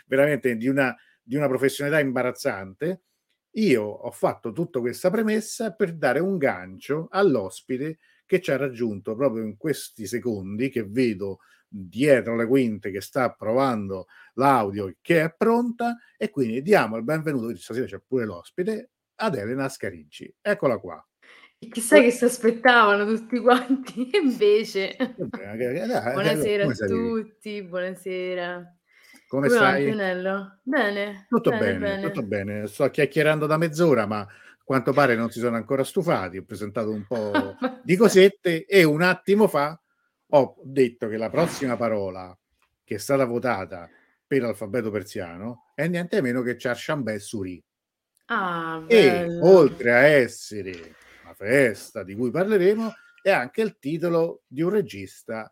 [0.06, 3.02] veramente di una, di una professionalità imbarazzante,
[3.56, 9.16] io ho fatto tutta questa premessa per dare un gancio all'ospite che ci ha raggiunto
[9.16, 15.34] proprio in questi secondi che vedo dietro le quinte che sta provando l'audio che è
[15.36, 20.34] pronta e quindi diamo il benvenuto, stasera c'è pure l'ospite, ad Elena Scarinci.
[20.42, 21.04] Eccola qua.
[21.70, 24.96] Chissà che si aspettavano tutti quanti, invece.
[25.18, 28.78] buonasera a tutti, buonasera.
[29.28, 29.86] Come, Come stai?
[29.86, 30.60] Antonello?
[30.62, 31.26] Bene.
[31.28, 32.68] Tutto bene, bene, bene, tutto bene.
[32.68, 34.28] Sto chiacchierando da mezz'ora, ma a
[34.64, 36.38] quanto pare non si sono ancora stufati.
[36.38, 37.32] Ho presentato un po'
[37.84, 39.78] di cosette e un attimo fa
[40.36, 42.36] ho detto che la prossima parola
[42.84, 43.88] che è stata votata
[44.26, 47.64] per l'alfabeto persiano è niente meno che Charchambè Suri.
[48.26, 50.96] Ah, e oltre a essere
[51.34, 55.50] festa di cui parleremo è anche il titolo di un regista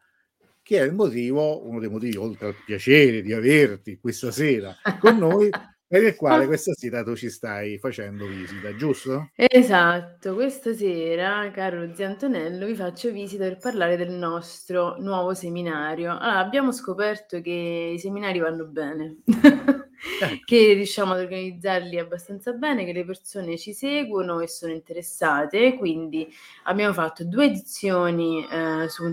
[0.61, 5.17] che è il motivo, uno dei motivi, oltre al piacere di averti questa sera con
[5.17, 5.49] noi,
[5.91, 9.31] per il quale questa sera tu ci stai facendo visita, giusto?
[9.35, 16.11] Esatto, questa sera, caro zio Antonello, vi faccio visita per parlare del nostro nuovo seminario.
[16.11, 19.17] Allora, abbiamo scoperto che i seminari vanno bene.
[19.25, 20.41] Eh.
[20.45, 25.75] che riusciamo ad organizzarli abbastanza bene, che le persone ci seguono e sono interessate.
[25.75, 26.27] Quindi
[26.63, 29.03] abbiamo fatto due edizioni eh, su,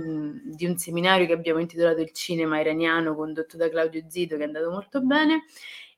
[0.45, 4.47] di un seminario che abbiamo intitolato Il cinema iraniano condotto da Claudio Zito, che è
[4.47, 5.45] andato molto bene.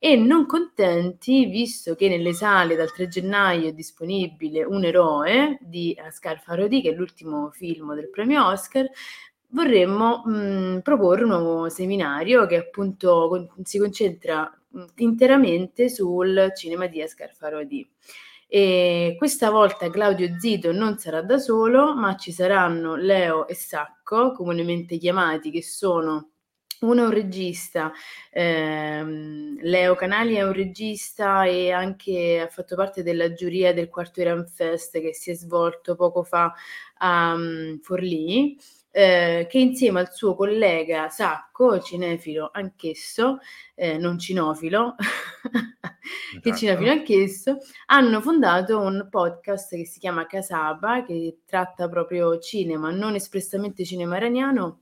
[0.02, 5.94] E non contenti, visto che nelle sale dal 3 gennaio è disponibile Un eroe di
[6.02, 8.88] Asghar Farodi, che è l'ultimo film del premio Oscar,
[9.48, 14.50] vorremmo mh, proporre un nuovo seminario che appunto con, si concentra
[14.96, 17.86] interamente sul cinema di Asghar Farodi.
[18.48, 24.32] E questa volta Claudio Zito non sarà da solo, ma ci saranno Leo e Sacco,
[24.32, 26.29] comunemente chiamati, che sono
[26.80, 27.92] uno è un regista,
[28.30, 34.20] ehm, Leo Canali è un regista e anche ha fatto parte della giuria del quarto
[34.20, 36.54] Iran Fest che si è svolto poco fa
[36.98, 38.56] a um, Forlì
[38.92, 43.38] eh, che insieme al suo collega Sacco, cinefilo anch'esso,
[43.74, 46.40] eh, non cinofilo, esatto.
[46.40, 52.90] che cinefilo anch'esso, hanno fondato un podcast che si chiama Casaba, che tratta proprio cinema,
[52.90, 54.80] non espressamente cinema iraniano,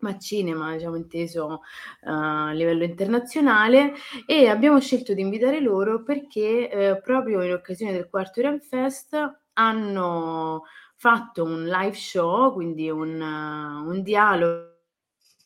[0.00, 1.62] ma cinema, diciamo inteso
[2.02, 3.94] uh, a livello internazionale
[4.26, 9.16] e abbiamo scelto di invitare loro perché eh, proprio in occasione del quarto Iran Fest
[9.54, 10.64] hanno
[10.96, 14.76] fatto un live show, quindi un, un dialogo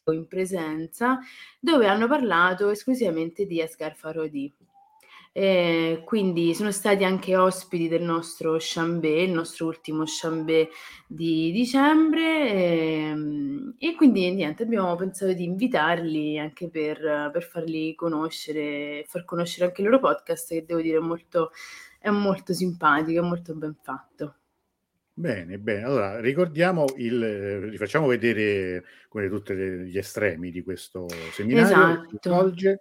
[0.06, 1.18] in presenza,
[1.60, 4.52] dove hanno parlato esclusivamente di Asghar Farodi.
[5.34, 10.68] Eh, quindi sono stati anche ospiti del nostro Chambé, il nostro ultimo Chambé
[11.06, 13.14] di dicembre eh,
[13.78, 19.80] e quindi niente, abbiamo pensato di invitarli anche per, per farli conoscere, far conoscere anche
[19.80, 21.50] il loro podcast che devo dire è molto,
[21.98, 24.34] è molto simpatico, è molto ben fatto.
[25.18, 25.84] Bene, bene.
[25.84, 32.00] Allora ricordiamo il rifacciamo vedere come tutti gli estremi di questo seminario.
[32.08, 32.18] Si Esatto.
[32.18, 32.80] svolge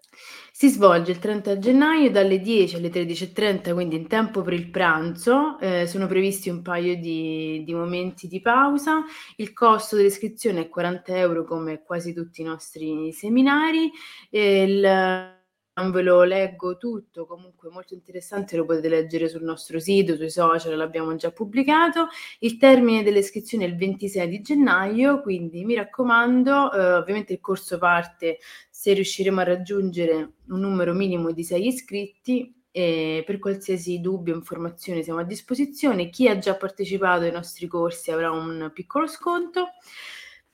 [0.52, 5.58] Si svolge il 30 gennaio dalle 10 alle 13:30, quindi in tempo per il pranzo.
[5.60, 9.04] Ehm, sono previsti un paio di di momenti di pausa.
[9.38, 13.92] Il costo dell'iscrizione è 40 euro come quasi tutti i nostri seminari.
[14.30, 15.40] Il
[15.74, 20.30] non ve lo leggo tutto, comunque molto interessante, lo potete leggere sul nostro sito, sui
[20.30, 22.08] social, l'abbiamo già pubblicato.
[22.40, 27.40] Il termine delle iscrizioni è il 26 di gennaio, quindi mi raccomando, eh, ovviamente il
[27.40, 34.00] corso parte se riusciremo a raggiungere un numero minimo di 6 iscritti e per qualsiasi
[34.00, 36.10] dubbio o informazione siamo a disposizione.
[36.10, 39.68] Chi ha già partecipato ai nostri corsi avrà un piccolo sconto.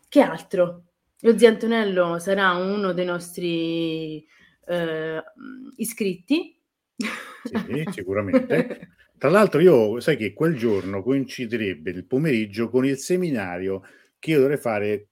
[0.08, 0.84] Che altro?
[1.22, 4.26] Lo zio Antonello sarà uno dei nostri
[4.68, 5.24] eh,
[5.78, 6.60] iscritti.
[6.96, 8.90] Sì, sicuramente.
[9.18, 13.84] Tra l'altro io, sai che quel giorno coinciderebbe il pomeriggio con il seminario
[14.20, 15.08] che io dovrei fare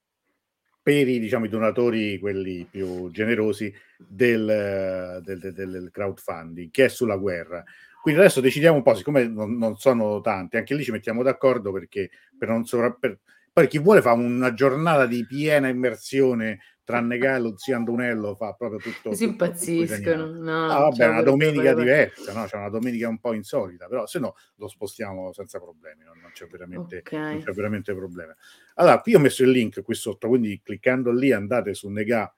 [0.86, 6.88] per i, diciamo, i donatori, quelli più generosi del, del, del, del, crowdfunding, che è
[6.90, 7.64] sulla guerra.
[8.00, 11.72] Quindi adesso decidiamo un po', siccome non, non sono tanti, anche lì ci mettiamo d'accordo
[11.72, 13.18] perché per non, sovra, per,
[13.52, 18.80] Poi chi vuole fa una giornata di piena immersione tranne lo zio Andunello fa proprio
[18.80, 19.14] tutto.
[19.14, 20.28] Si impazziscono.
[20.28, 22.46] No, ah, vabbè, una domenica diversa, no?
[22.46, 26.32] C'è una domenica un po' insolita, però se no lo spostiamo senza problemi, non, non,
[26.32, 27.34] c'è, veramente, okay.
[27.34, 28.34] non c'è veramente problema.
[28.76, 32.34] Allora, qui ho messo il link qui sotto, quindi cliccando lì andate su Nega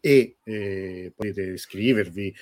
[0.00, 2.34] e eh, potete iscrivervi,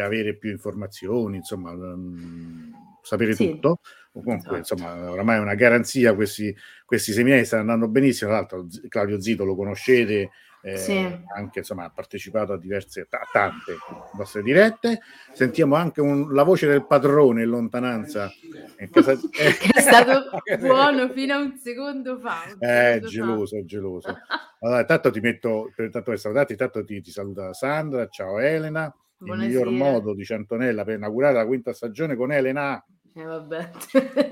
[0.00, 3.50] avere più informazioni, insomma, um, sapere sì.
[3.50, 3.80] tutto.
[4.12, 4.74] Comunque, esatto.
[4.74, 6.54] insomma, oramai è una garanzia, questi,
[6.84, 8.30] questi seminari stanno andando benissimo.
[8.30, 10.30] Tra l'altro, Claudio Zito lo conoscete,
[10.62, 11.22] eh, sì.
[11.34, 13.76] anche insomma ha partecipato a diverse a tante
[14.16, 15.00] nostre dirette.
[15.32, 18.30] Sentiamo anche un, la voce del padrone in lontananza.
[18.78, 23.56] In casa, che è stato buono fino a un secondo fa un è eh, geloso
[23.56, 24.16] è geloso.
[24.62, 28.94] Allora intanto ti metto per tanto salutati intanto ti, ti saluta Sandra ciao Elena.
[29.16, 29.60] Buonasera.
[29.60, 32.82] il miglior modo di Centonella per inaugurare la quinta stagione con Elena
[33.14, 33.70] eh, vabbè.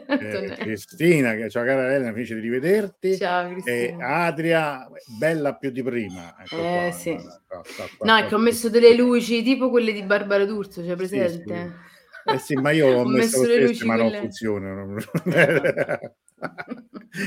[0.08, 3.16] eh, Cristina, che ciao cara Elena, felice di rivederti.
[3.16, 3.76] Ciao Cristina.
[3.76, 4.88] E Adria,
[5.18, 6.36] bella più di prima.
[6.40, 7.16] Ecco eh qua, sì.
[7.46, 7.62] Qua,
[7.96, 11.54] qua, no, è che ho messo delle luci tipo quelle di Barbara D'Urso, cioè presente?
[11.54, 11.86] Sì, sì.
[12.30, 14.10] Eh sì, ma io ho, ho messo, messo le luci, ma quelle...
[14.10, 14.96] non funzionano.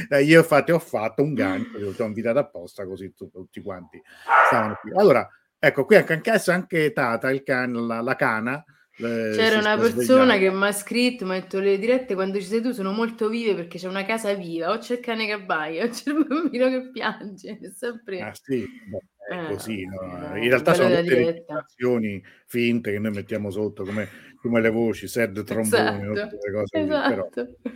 [0.09, 4.01] eh, io infatti ho fatto un gancio, ti ho invitato apposta così tutti quanti
[4.47, 4.91] stavano qui.
[4.95, 8.63] Allora, ecco, qui anche, anche Tata, il can, la, la cana,
[8.97, 12.45] eh, C'era una persona che mi ha scritto, mi ha detto le dirette quando ci
[12.45, 15.31] sei tu sono molto vive perché c'è una casa viva, o c'è il cane che
[15.31, 18.21] abbaia, o c'è il bambino che piange, è sempre...
[18.21, 20.35] Ah sì, Beh, è eh, così, no?
[20.35, 24.07] in realtà sono tutte le finte che noi mettiamo sotto come,
[24.41, 26.35] come le voci, sad tromboni, esatto.
[26.35, 27.29] tutte le cose esatto.
[27.61, 27.75] Però...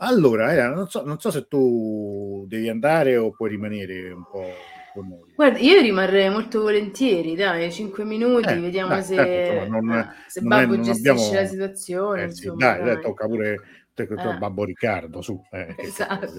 [0.00, 4.46] Allora, eh, non, so, non so se tu devi andare o puoi rimanere un po'
[4.92, 5.32] con noi.
[5.34, 9.98] Guarda, io rimarrei molto volentieri, dai, 5 minuti, eh, vediamo dai, se, certo, insomma, non,
[9.98, 11.32] eh, se Babbo è, gestisce abbiamo...
[11.32, 12.22] la situazione.
[12.22, 13.60] Eh, sì, insomma, dai, dai, tocca pure
[13.94, 14.36] eh.
[14.38, 15.40] Babbo Riccardo, su.
[15.50, 16.32] Eh, esatto.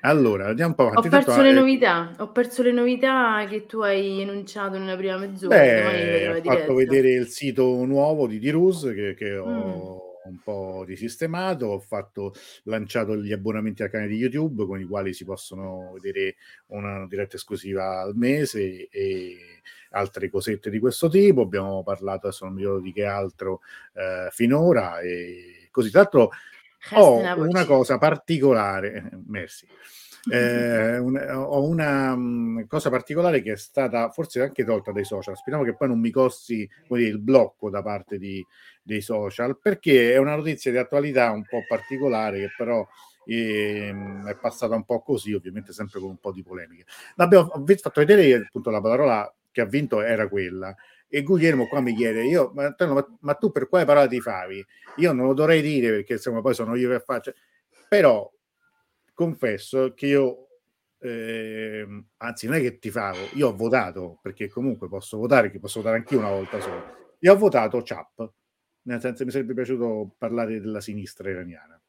[0.00, 1.06] Allora, andiamo un po' avanti.
[1.06, 5.16] Ho perso Tanto, le novità, ho perso le novità che tu hai enunciato nella prima
[5.16, 5.56] mezz'ora.
[5.56, 10.02] Beh, ho fatto vedere il sito nuovo di Dirus che, che ho...
[10.02, 12.34] Mm un po' risistemato, ho fatto,
[12.64, 16.36] lanciato gli abbonamenti al canale di YouTube con i quali si possono vedere
[16.68, 19.38] una diretta esclusiva al mese e
[19.90, 21.42] altre cosette di questo tipo.
[21.42, 23.60] Abbiamo parlato, adesso non mi ricordo di che altro
[23.94, 25.90] eh, finora e così.
[25.90, 26.30] Tra l'altro
[26.92, 29.66] ho una cosa particolare, merci
[30.30, 35.36] eh, un, ho una um, cosa particolare che è stata forse anche tolta dai social.
[35.36, 38.44] Speriamo che poi non mi costi dire, il blocco da parte di,
[38.82, 42.86] dei social, perché è una notizia di attualità un po' particolare che però
[43.26, 43.94] eh,
[44.26, 46.84] è passata un po' così, ovviamente sempre con un po' di polemiche.
[47.16, 50.74] Abbiamo fatto vedere che appunto la parola che ha vinto era quella.
[51.08, 52.74] E Guglielmo qua mi chiede, io, ma,
[53.20, 54.64] ma, tu per quale parola ti favi?
[54.96, 57.32] Io non lo dovrei dire perché insomma poi sono io che faccio,
[57.88, 58.28] però
[59.16, 60.48] confesso che io,
[60.98, 65.58] eh, anzi non è che ti favo, io ho votato, perché comunque posso votare, che
[65.58, 68.32] posso votare anch'io una volta sola, e ho votato CHAP,
[68.82, 71.80] nel senso che mi sarebbe piaciuto parlare della sinistra iraniana,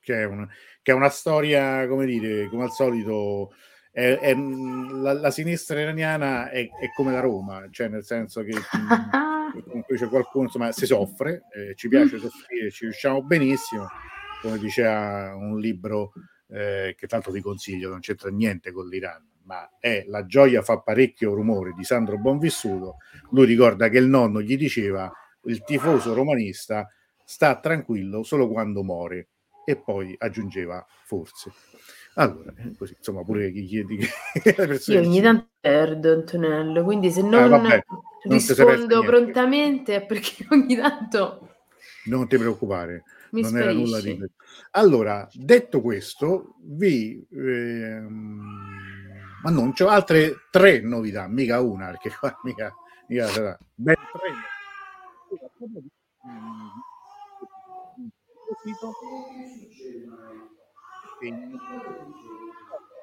[0.00, 0.48] che è, un,
[0.80, 3.52] che è una storia, come dire, come al solito...
[3.92, 8.52] È, è, la, la, sinistra iraniana è, è, come la Roma, cioè nel senso che
[9.64, 13.88] comunque c'è qualcuno, insomma, si soffre, eh, ci piace soffrire, ci riusciamo benissimo,
[14.40, 16.12] come diceva un libro
[16.48, 20.80] eh, che tanto ti consiglio, non c'entra niente con l'Iran, ma è La gioia fa
[20.80, 22.96] parecchio rumore di Sandro Bonvissuto.
[23.30, 25.10] Lui ricorda che il nonno gli diceva
[25.44, 26.88] il tifoso romanista
[27.24, 29.28] sta tranquillo solo quando muore
[29.64, 31.52] e poi aggiungeva forse.
[32.14, 37.20] Allora, eh, così, insomma, pure chi chiedi che Io ogni tanto perdo Antonello, quindi se
[37.20, 37.82] ah, non, ah, vabbè,
[38.24, 41.46] non rispondo prontamente è perché ogni tanto...
[42.06, 43.04] Non ti preoccupare.
[43.32, 43.70] Mi non sparisci.
[43.70, 44.30] era nulla di
[44.72, 48.40] allora detto questo vi ehm,
[49.44, 52.74] annuncio altre tre novità mica una perché qua mica,
[53.08, 54.32] mica sarà ben tre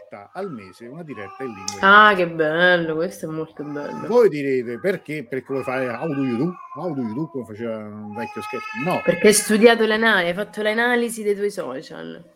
[0.08, 4.08] diretta al mese, una diretta in lingua Ah, che bello, questo è molto bello.
[4.08, 5.26] Voi direte perché?
[5.26, 6.54] Perché vuoi fare how do you do?
[6.76, 7.28] How do you do?
[7.28, 8.64] Come faceva un vecchio sketch?
[8.84, 9.02] No.
[9.04, 12.36] Perché hai studiato l'analisi, hai fatto l'analisi dei tuoi social.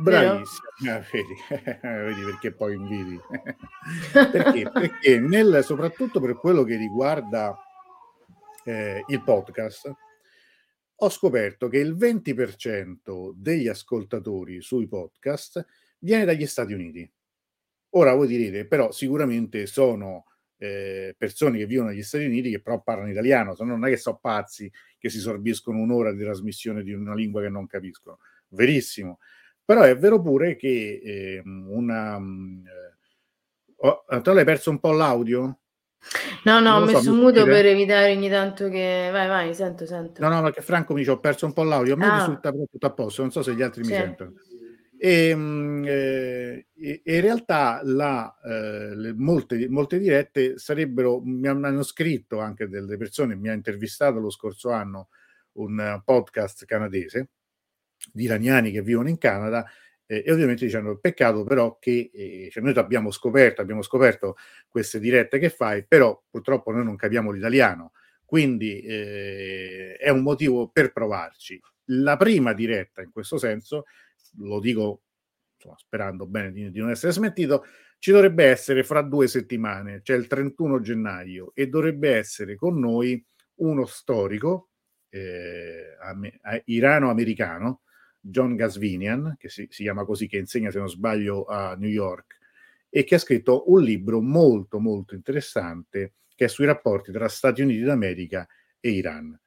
[0.00, 1.34] Bravissimo, ah, vedi,
[1.82, 3.20] vedi perché poi invidi.
[4.12, 4.70] perché?
[4.70, 7.56] Perché nel, soprattutto per quello che riguarda
[8.64, 9.92] eh, il podcast,
[11.00, 15.66] ho scoperto che il 20% degli ascoltatori sui podcast
[15.98, 17.10] viene dagli Stati Uniti.
[17.90, 20.24] Ora voi direte, però sicuramente sono
[20.58, 24.18] eh, persone che vivono negli Stati Uniti che però parlano italiano, non è che sono
[24.20, 28.18] pazzi che si sorbiscono un'ora di trasmissione di una lingua che non capiscono.
[28.48, 29.18] Verissimo.
[29.64, 32.18] Però è vero pure che eh, una...
[32.18, 32.96] Mm, eh,
[33.76, 35.58] oh, Antonio, hai perso un po' l'audio?
[36.44, 39.10] No, no, ho messo so, muto per evitare ogni tanto che...
[39.12, 40.22] Vai, vai, sento, sento.
[40.22, 42.18] No, no, perché Franco mi dice ho perso un po' l'audio, a me ah.
[42.18, 43.90] risulta tutto a posto, non so se gli altri sì.
[43.90, 44.32] mi sentono.
[45.00, 52.40] E, mm, eh, e, in realtà la, eh, molte, molte, dirette sarebbero, mi hanno scritto
[52.40, 55.08] anche delle persone, mi ha intervistato lo scorso anno
[55.52, 57.30] un podcast canadese
[58.12, 59.64] di iraniani che vivono in Canada
[60.06, 64.36] eh, e ovviamente dicendo peccato però che eh, cioè noi abbiamo scoperto, abbiamo scoperto
[64.68, 67.92] queste dirette che fai, però purtroppo noi non capiamo l'italiano,
[68.24, 71.60] quindi eh, è un motivo per provarci.
[71.90, 73.84] La prima diretta in questo senso
[74.36, 75.02] lo dico
[75.56, 77.64] insomma, sperando bene di, di, non essere smentito,
[77.98, 83.24] ci dovrebbe essere fra due settimane, cioè il 31 gennaio, e dovrebbe essere con noi
[83.56, 84.70] uno storico
[85.10, 85.96] eh,
[86.64, 87.82] irano-americano,
[88.20, 92.38] John Gasvinian, che si, si chiama così, che insegna, se non sbaglio, a New York,
[92.88, 97.62] e che ha scritto un libro molto, molto interessante che è sui rapporti tra Stati
[97.62, 98.46] Uniti d'America
[98.78, 99.38] e Iran.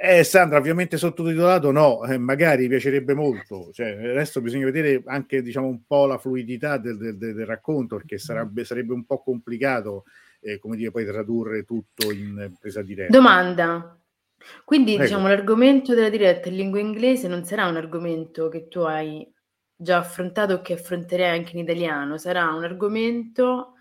[0.00, 3.70] Eh, Sandra, ovviamente sottotitolato no, eh, magari piacerebbe molto.
[3.72, 8.16] Cioè, adesso bisogna vedere anche diciamo, un po' la fluidità del, del, del racconto, perché
[8.16, 10.04] sarebbe, sarebbe, un po' complicato
[10.40, 13.12] eh, come dire, poi tradurre tutto in presa diretta.
[13.12, 13.98] Domanda.
[14.64, 15.02] Quindi Prego.
[15.02, 19.28] diciamo l'argomento della diretta in lingua inglese non sarà un argomento che tu hai
[19.74, 23.74] già affrontato o che affronterai anche in italiano, sarà un argomento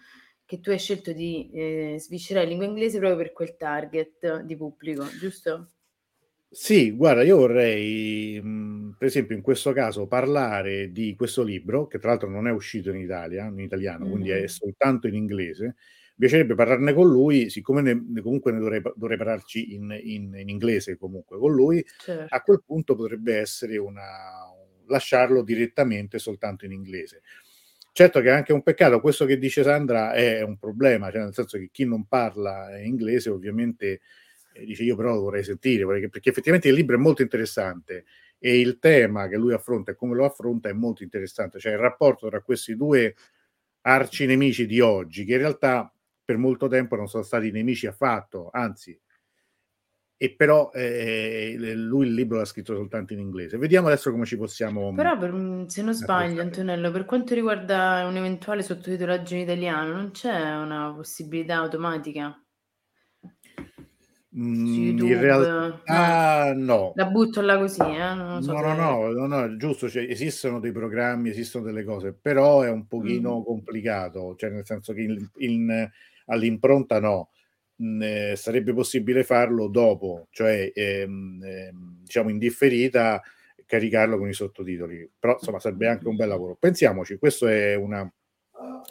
[0.46, 4.58] che tu hai scelto di eh, sviscerare in lingua inglese proprio per quel target di
[4.58, 5.68] pubblico, giusto?
[6.52, 12.00] Sì, guarda, io vorrei, mhmm, per esempio in questo caso parlare di questo libro, che
[12.00, 15.66] tra l'altro non è uscito in Italia, in italiano, quindi è soltanto in inglese.
[16.16, 20.48] Mi piacerebbe parlarne con lui, siccome ne comunque ne dovrei dovrei parlarci in in in
[20.50, 22.30] inglese comunque con lui, Certo.
[22.30, 24.02] a quel punto potrebbe essere una
[24.88, 27.22] lasciarlo direttamente soltanto in inglese.
[27.92, 31.34] Certo che è anche un peccato, questo che dice Sandra è un problema, cioè nel
[31.34, 34.00] senso che chi non parla inglese ovviamente
[34.58, 38.06] e dice io però lo vorrei sentire, vorrei, perché effettivamente il libro è molto interessante
[38.40, 41.80] e il tema che lui affronta e come lo affronta è molto interessante, cioè il
[41.80, 43.16] rapporto tra questi due
[43.82, 45.92] arcinemici di oggi, che in realtà
[46.24, 49.00] per molto tempo non sono stati nemici affatto, anzi,
[50.20, 53.58] e però eh, lui il libro l'ha scritto soltanto in inglese.
[53.58, 54.92] Vediamo adesso come ci possiamo...
[54.94, 60.10] Però per, se non sbaglio Antonello, per quanto riguarda un eventuale sottotitolaggio in italiano, non
[60.12, 62.36] c'è una possibilità automatica?
[64.40, 66.92] Mm, in realtà no.
[66.94, 68.14] La butto là così, eh?
[68.14, 72.14] Non so no, no, no, no, no, giusto, cioè, esistono dei programmi, esistono delle cose,
[72.14, 73.44] però è un pochino mm.
[73.44, 75.90] complicato, cioè nel senso che in, in,
[76.26, 77.32] all'impronta no,
[77.82, 83.20] mm, eh, sarebbe possibile farlo dopo, cioè ehm, ehm, diciamo in differita
[83.66, 86.56] caricarlo con i sottotitoli, però insomma sarebbe anche un bel lavoro.
[86.60, 88.08] Pensiamoci, questo è una,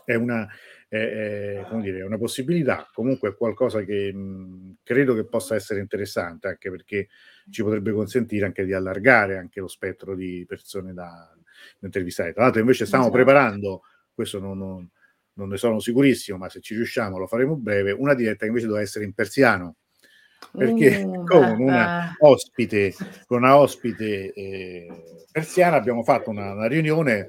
[0.04, 0.46] è una
[0.88, 5.80] è, è, dire, è una possibilità, comunque è qualcosa che mh, credo che possa essere
[5.80, 7.08] interessante, anche perché
[7.50, 11.30] ci potrebbe consentire anche di allargare anche lo spettro di persone da,
[11.78, 12.32] da intervistare.
[12.32, 13.22] Tra l'altro invece stiamo esatto.
[13.22, 13.82] preparando,
[14.14, 14.88] questo non, non,
[15.34, 18.66] non, ne sono sicurissimo, ma se ci riusciamo lo faremo breve, una diretta che invece
[18.66, 19.76] doveva essere in persiano.
[20.52, 22.94] Perché uh, con una ospite,
[23.26, 24.86] con una ospite eh,
[25.32, 27.26] persiana abbiamo fatto una, una riunione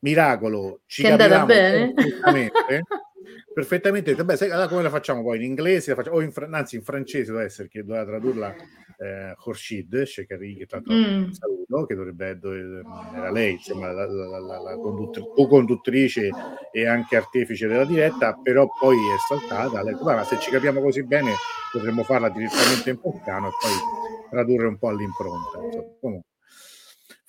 [0.00, 2.82] miracolo, ci che capiamo perfettamente.
[3.52, 4.14] perfettamente.
[4.14, 5.38] Beh, sai, allora come la facciamo poi?
[5.38, 8.54] In inglese, facciamo, o in, anzi in francese deve essere, che doveva tradurla
[8.98, 11.30] eh, Khorshid Shekari, che tra mm.
[11.30, 12.82] saluto, che dovrebbe, dove,
[13.14, 16.30] era lei, insomma, la, la, la, la co-conduttrice
[16.72, 19.82] e anche artefice della diretta, però poi è saltata.
[19.82, 21.32] Lei, ma se ci capiamo così bene
[21.72, 25.58] potremmo farla direttamente in porcano e poi tradurre un po' all'impronta.
[25.64, 25.84] Insomma.
[26.00, 26.29] Comunque.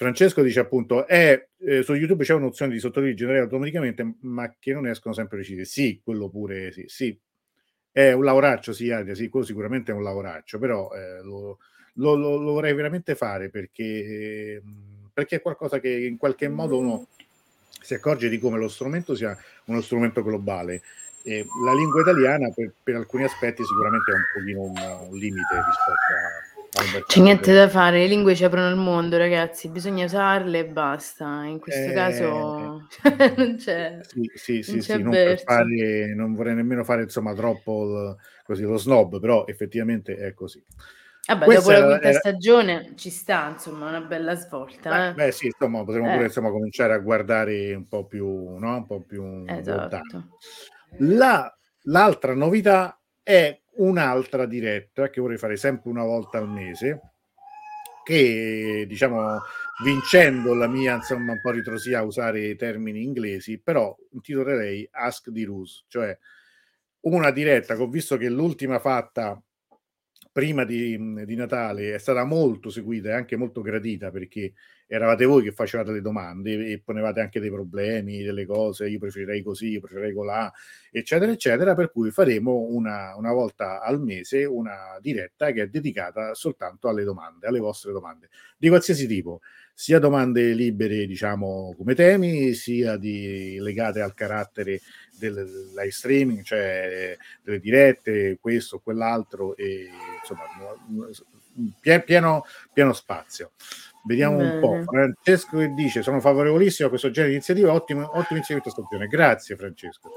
[0.02, 4.74] Francesco dice appunto, è, eh, su YouTube c'è un'opzione di sottotitoli generati automaticamente, ma che
[4.74, 5.64] non escono sempre precisi.
[5.64, 7.16] Sì, quello pure sì, sì.
[7.91, 11.60] È un lavoraccio, sì, Adia, sì, quello sicuramente è un lavoraccio, però eh, lo,
[11.93, 14.60] lo, lo, lo, vorrei veramente fare perché,
[15.14, 17.08] perché è qualcosa che in qualche modo uno
[17.80, 20.82] si accorge di come lo strumento sia uno strumento globale.
[21.24, 25.56] E la lingua italiana per, per alcuni aspetti sicuramente è un pochino un, un limite
[25.58, 26.51] rispetto a
[27.05, 31.43] c'è niente da fare, le lingue ci aprono il mondo, ragazzi, bisogna usarle e basta.
[31.43, 32.88] In questo eh, caso
[33.36, 33.99] non c'è.
[34.03, 35.13] Sì, sì, sì, sì non,
[35.43, 38.15] fare, non, vorrei nemmeno fare insomma troppo il,
[38.45, 40.63] così, lo snob, però effettivamente è così.
[41.28, 42.19] Vabbè, Questa dopo la quinta era...
[42.19, 44.89] stagione ci sta, insomma, una bella svolta.
[44.89, 45.13] Beh, eh?
[45.13, 46.13] beh sì, insomma, potremmo eh.
[46.13, 48.76] pure insomma, cominciare a guardare un po' più, no?
[48.78, 50.01] un po' più esatto.
[50.99, 51.53] La,
[51.84, 57.11] l'altra novità è un'altra diretta che vorrei fare sempre una volta al mese
[58.03, 59.39] che diciamo
[59.84, 65.43] vincendo la mia insomma un po' ritrosia a usare termini inglesi, però intitolerei Ask the
[65.45, 66.17] Ruse, cioè
[67.01, 69.41] una diretta che ho visto che l'ultima fatta
[70.32, 74.53] prima di, di, Natale è stata molto seguita e anche molto gradita perché
[74.94, 79.42] eravate voi che facevate le domande e ponevate anche dei problemi, delle cose, io preferirei
[79.42, 80.52] così, io preferirei colà,
[80.92, 86.34] eccetera, eccetera, per cui faremo una, una volta al mese una diretta che è dedicata
[86.34, 88.28] soltanto alle domande, alle vostre domande,
[88.58, 89.39] di qualsiasi tipo
[89.74, 94.82] sia domande libere, diciamo, come temi, sia di, legate al carattere
[95.18, 99.88] del live streaming, cioè delle dirette, questo, quell'altro, e
[100.20, 100.44] insomma,
[102.04, 103.54] pieno, pieno spazio.
[104.04, 104.54] Vediamo Bene.
[104.54, 104.84] un po'.
[104.84, 107.74] Francesco che dice: Sono favorevolissimo a questo genere di iniziativa.
[107.74, 109.08] Ottimo, ottimo inserimento stagione.
[109.08, 110.10] Grazie, Francesco.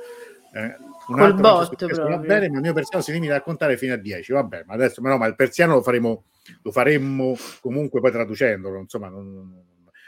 [0.53, 0.77] Eh,
[1.09, 3.97] un Col botto, va bene, ma il mio persiano si limita a contare fino a
[3.97, 4.33] 10.
[4.33, 6.25] Vabbè, ma adesso, ma no, ma il persiano lo faremo
[6.63, 9.65] lo faremmo comunque poi traducendolo, insomma, non,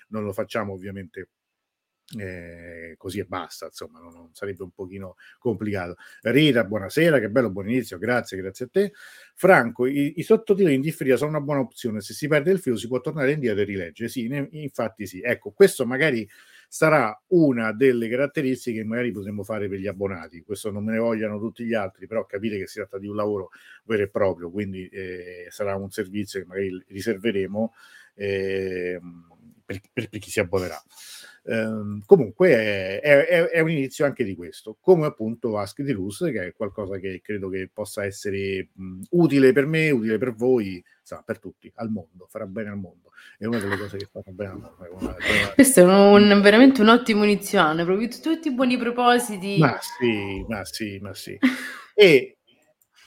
[0.09, 1.29] non lo facciamo ovviamente
[2.17, 5.97] eh, così e basta, insomma, non, non, sarebbe un pochino complicato.
[6.23, 8.93] Rita, buonasera, che bello, buon inizio, grazie, grazie a te.
[9.35, 12.77] Franco, i, i sottotitoli in differita sono una buona opzione, se si perde il filo
[12.77, 15.21] si può tornare indietro e rileggere, sì, ne, infatti sì.
[15.21, 16.29] Ecco, questo magari
[16.69, 20.43] sarà una delle caratteristiche che magari potremmo fare per gli abbonati.
[20.43, 23.17] Questo non me ne vogliano tutti gli altri, però capire che si tratta di un
[23.17, 23.51] lavoro
[23.85, 27.73] vero e proprio, quindi eh, sarà un servizio che magari riserveremo
[28.17, 29.01] eh,
[29.65, 30.83] per, per, chi si abbonerà.
[31.49, 36.19] Um, comunque è, è, è, un inizio anche di questo, come appunto Ask di Luz,
[36.33, 40.83] che è qualcosa che credo che possa essere mh, utile per me, utile per voi,
[40.99, 43.13] insomma, per tutti, al mondo, farà bene al mondo.
[43.39, 44.77] È una delle cose che fanno bene al mondo.
[44.99, 45.53] Una, una...
[45.55, 49.59] Questo è un, veramente un ottimo inizio anno, proprio tutti i buoni propositi.
[49.59, 51.39] Ma sì, ma sì, ma sì.
[51.95, 52.36] e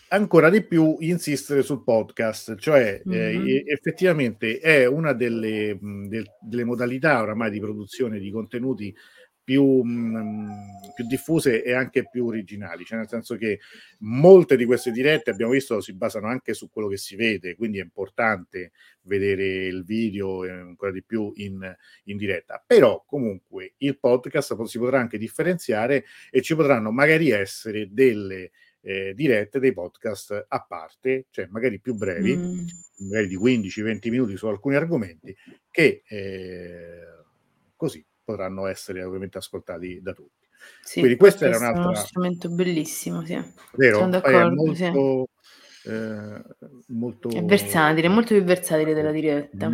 [0.10, 3.48] ancora di più insistere sul podcast, cioè mm-hmm.
[3.48, 8.96] eh, effettivamente è una delle, mh, del, delle, modalità oramai di produzione di contenuti
[9.44, 13.60] più, mh, più, diffuse e anche più originali, cioè nel senso che
[14.00, 17.80] molte di queste dirette abbiamo visto si basano anche su quello che si vede, quindi
[17.80, 18.72] è importante
[19.04, 24.78] vedere il video e ancora di più in, in diretta, però comunque il podcast si
[24.78, 28.52] potrà anche differenziare e ci potranno magari essere delle
[28.82, 32.66] eh, dirette dei podcast a parte, cioè magari più brevi, mm.
[33.10, 35.36] magari di 15-20 minuti su alcuni argomenti,
[35.70, 37.02] che eh,
[37.76, 40.48] così potranno essere ovviamente ascoltati da tutti.
[40.82, 43.42] Sì, Quindi questo era un altro strumento bellissimo, sì.
[43.74, 43.98] Vero?
[44.00, 45.30] Sono d'accordo, molto,
[45.82, 45.90] sì.
[45.90, 46.42] eh,
[46.88, 49.70] molto è versatile, molto più versatile della diretta.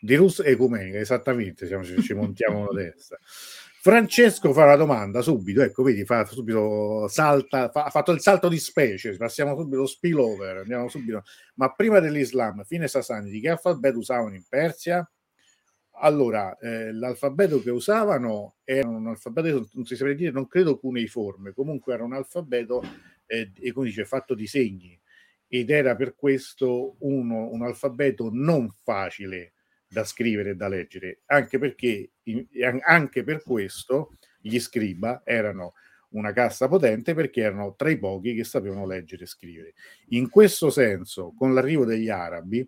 [0.00, 3.18] Di Rus ecumenica, esattamente, diciamo, ci, ci montiamo la testa.
[3.86, 8.48] Francesco fa una domanda subito, ecco, vedi, fa subito salta, fa, ha fatto il salto
[8.48, 11.22] di specie, passiamo subito spillover, andiamo subito.
[11.54, 15.08] Ma prima dell'Islam, fine sasanidi, che alfabeto usavano in Persia?
[16.00, 21.52] Allora, eh, l'alfabeto che usavano era un alfabeto, non si saprei dire, non credo cuneiforme,
[21.52, 22.82] comunque era un alfabeto,
[23.24, 25.00] eh, e come dice, fatto di segni,
[25.46, 29.52] ed era per questo uno, un alfabeto non facile
[29.88, 32.10] da scrivere e da leggere, anche perché
[32.82, 35.74] anche per questo gli scriba erano
[36.10, 39.74] una cassa potente perché erano tra i pochi che sapevano leggere e scrivere.
[40.08, 42.66] In questo senso, con l'arrivo degli arabi,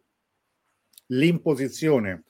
[1.07, 2.25] l'imposizione,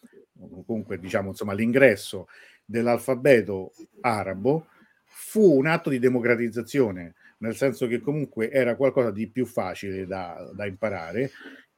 [0.65, 2.29] comunque diciamo insomma l'ingresso
[2.65, 3.73] dell'alfabeto
[4.03, 4.69] arabo
[5.05, 10.51] fu un atto di democratizzazione, nel senso che comunque era qualcosa di più facile da,
[10.55, 11.31] da imparare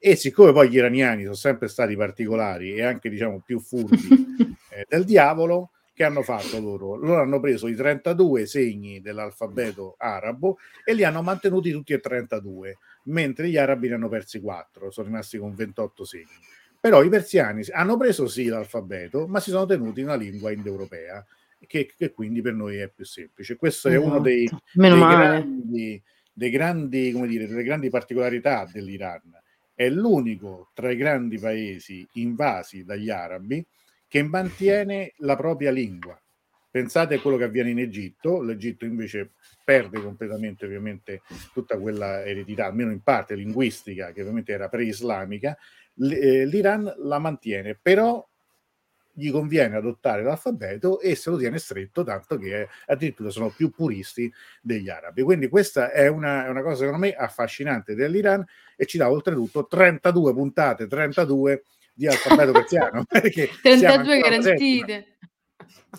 [0.03, 3.99] e siccome poi gli iraniani sono sempre stati particolari e anche diciamo più furbi
[4.73, 6.95] eh, del diavolo, che hanno fatto loro?
[6.95, 12.79] Loro hanno preso i 32 segni dell'alfabeto arabo e li hanno mantenuti tutti e 32,
[13.03, 16.25] mentre gli arabi ne hanno persi 4, sono rimasti con 28 segni.
[16.79, 21.23] Però i persiani hanno preso sì l'alfabeto, ma si sono tenuti una lingua indoeuropea,
[21.67, 23.55] che, che quindi per noi è più semplice.
[23.55, 24.63] Questo è uno dei, esatto.
[24.73, 29.39] dei grandi, dei grandi, come dire, delle grandi particolarità dell'Iran
[29.73, 33.65] è l'unico tra i grandi paesi invasi dagli arabi
[34.07, 36.19] che mantiene la propria lingua.
[36.69, 39.31] Pensate a quello che avviene in Egitto, l'Egitto invece
[39.63, 41.21] perde completamente ovviamente
[41.53, 45.57] tutta quella eredità, almeno in parte linguistica, che ovviamente era pre-islamica,
[45.97, 48.25] eh, l'Iran la mantiene, però
[49.13, 54.31] gli conviene adottare l'alfabeto e se lo tiene stretto, tanto che addirittura sono più puristi
[54.61, 55.21] degli arabi.
[55.21, 58.45] Quindi questa è una, è una cosa secondo me affascinante dell'Iran
[58.75, 63.05] e ci dà oltretutto 32 puntate, 32 di alfabeto persiano.
[63.09, 65.05] 32 garantite.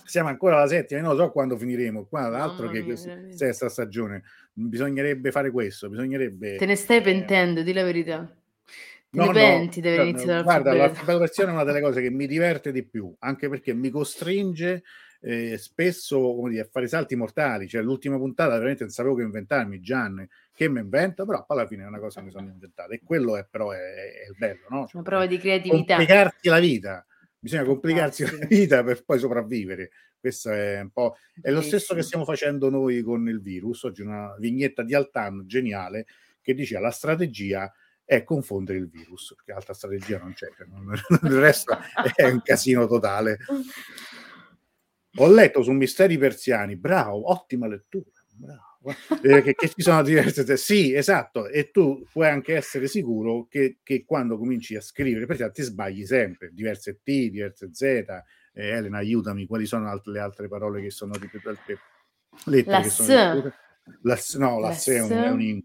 [0.04, 2.06] Siamo ancora alla settima, non so quando finiremo.
[2.06, 5.88] Qua, l'altro che questa sesta stagione bisognerebbe fare questo.
[5.88, 6.56] Bisognerebbe.
[6.56, 8.41] Te ne stai pentendo, di la verità.
[9.12, 12.72] No, ne penti no, deve iniziare guarda, l'alfabetoversione è una delle cose che mi diverte
[12.72, 14.82] di più, anche perché mi costringe
[15.20, 17.68] eh, spesso come dire, a fare salti mortali.
[17.68, 21.84] Cioè, l'ultima puntata veramente non sapevo che inventarmi, Gian, che mi invento, però alla fine
[21.84, 22.92] è una cosa che mi sono inventato.
[22.92, 24.86] E quello è però è, è il bello, no?
[24.86, 25.96] Cioè, una prova di creatività.
[25.96, 27.06] Complicarsi la vita.
[27.38, 29.90] Bisogna complicarsi la vita per poi sopravvivere.
[30.18, 31.16] Questo è un po'.
[31.40, 33.82] È lo stesso che stiamo facendo noi con il virus.
[33.82, 36.06] Oggi una vignetta di Altan geniale
[36.40, 37.72] che diceva la strategia
[38.04, 40.92] è confondere il virus, perché altra strategia non c'è, cioè non,
[41.22, 41.78] il resto
[42.14, 43.38] è un casino totale.
[45.16, 48.70] Ho letto su Misteri Persiani, bravo, ottima lettura, bravo.
[49.22, 53.78] Eh, che, che, ci sono diverse sì esatto e tu puoi anche essere sicuro che,
[53.80, 58.22] che quando cominci a scrivere perché ti sbagli sempre diverse T, diverse Z eh,
[58.54, 61.78] Elena aiutami quali sono alt- le altre parole che sono ripetute
[62.46, 63.52] lettere la che sono
[64.00, 65.62] la, no la, la S è un, è un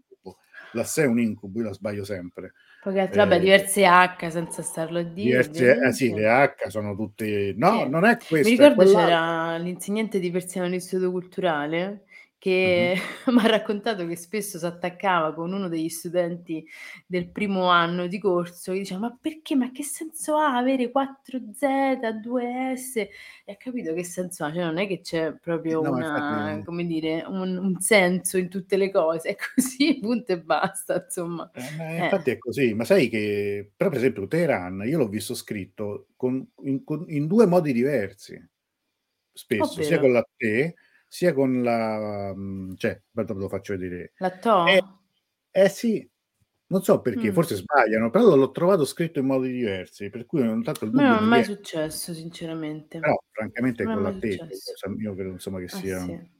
[0.72, 4.28] la S è un incubo io la sbaglio sempre poi altro, vabbè, eh, diverse H
[4.28, 5.48] senza starlo a dire.
[5.48, 7.52] Diverse, eh, sì, le H sono tutte...
[7.56, 7.88] No, sì.
[7.88, 8.48] non è questo.
[8.48, 12.04] Mi ricordo c'era l'insegnante di persiano all'istituto culturale
[12.38, 12.94] che
[13.26, 16.64] mi ha raccontato che spesso si attaccava con uno degli studenti
[17.04, 22.20] del primo anno di corso e diceva ma perché, ma che senso ha avere 4Z,
[22.22, 22.96] 2S?
[23.44, 26.64] E ha capito che senso ha, cioè non è che c'è proprio no, una, infatti...
[26.64, 31.50] come dire, un, un, senso in tutte le cose, è così, punto e basta, insomma.
[31.52, 32.04] Eh, eh.
[32.04, 36.46] Infatti è così, ma sai che, però per esempio Teheran, io l'ho visto scritto con,
[36.62, 38.40] in, con, in due modi diversi,
[39.32, 42.32] spesso, sia con la T sia con la...
[42.34, 44.12] Mhmm, cioè, dopo lo faccio vedere.
[44.18, 44.66] La To?
[44.66, 44.82] Eh,
[45.50, 46.08] eh sì,
[46.70, 47.32] non so perché, mm.
[47.32, 51.06] forse sbagliano, però l'ho trovato scritto in modi diversi, per cui non tanto il dubbio.
[51.06, 52.98] non è mai successo, sinceramente.
[52.98, 54.38] Però, francamente, con la te,
[54.98, 56.00] io credo insomma che ah, sia.
[56.00, 56.36] Sì.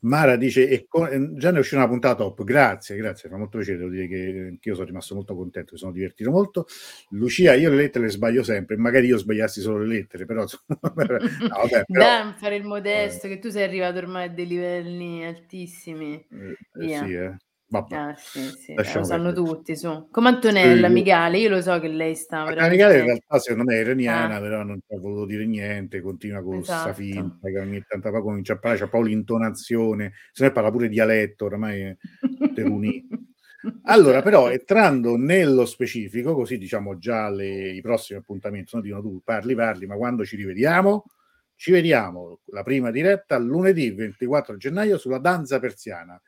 [0.00, 3.58] Mara dice, e con, già ne è uscita una puntata top, grazie, grazie, fa molto
[3.58, 6.66] piacere, devo dire che io sono rimasto molto contento, mi sono divertito molto.
[7.10, 10.44] Lucia, io le lettere le sbaglio sempre, magari io sbagliassi solo le lettere, però...
[10.66, 11.18] no, vabbè, però
[11.86, 13.30] Dai, fare il modesto, eh.
[13.30, 16.14] che tu sei arrivato ormai a dei livelli altissimi.
[16.14, 17.36] Eh, eh, sì, eh.
[17.70, 17.94] Vabbè.
[17.94, 20.08] Ah, sì, sì, eh, lo sanno tutti, su.
[20.10, 22.70] Come Antonella sì, Migale, io lo so che lei sta veramente...
[22.74, 24.40] Migale in realtà secondo me è iraniana, ah.
[24.40, 26.94] però non ci ha voluto dire niente, continua con questa esatto.
[26.94, 30.88] finta, che ogni tanto poi comincia a parlare, c'ha proprio l'intonazione, se ne parla pure
[30.88, 31.96] dialetto, ormai è
[32.54, 33.06] teruni.
[33.84, 39.20] Allora, però, entrando nello specifico, così diciamo già le, i prossimi appuntamenti, sono dicono tu
[39.22, 41.04] parli, parli, ma quando ci rivediamo?
[41.56, 46.18] Ci vediamo la prima diretta lunedì 24 gennaio sulla danza persiana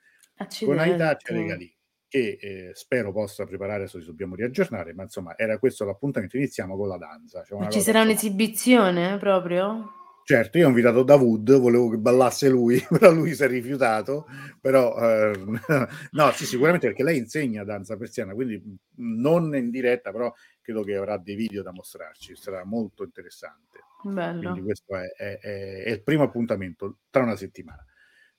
[0.64, 1.74] con Aida Ceregali
[2.12, 6.76] che eh, spero possa preparare, adesso ci dobbiamo riaggiornare, ma insomma era questo l'appuntamento, iniziamo
[6.76, 7.42] con la danza.
[7.42, 10.00] Cioè ci sarà un'esibizione proprio?
[10.24, 14.26] Certo, io ho invitato Davud, volevo che ballasse lui, però lui si è rifiutato,
[14.60, 15.32] però eh,
[16.12, 18.62] no, sì, sicuramente perché lei insegna danza persiana, quindi
[18.96, 20.30] non in diretta, però
[20.60, 23.80] credo che avrà dei video da mostrarci, sarà molto interessante.
[24.04, 24.50] Bello.
[24.50, 27.82] Quindi questo è, è, è, è il primo appuntamento tra una settimana.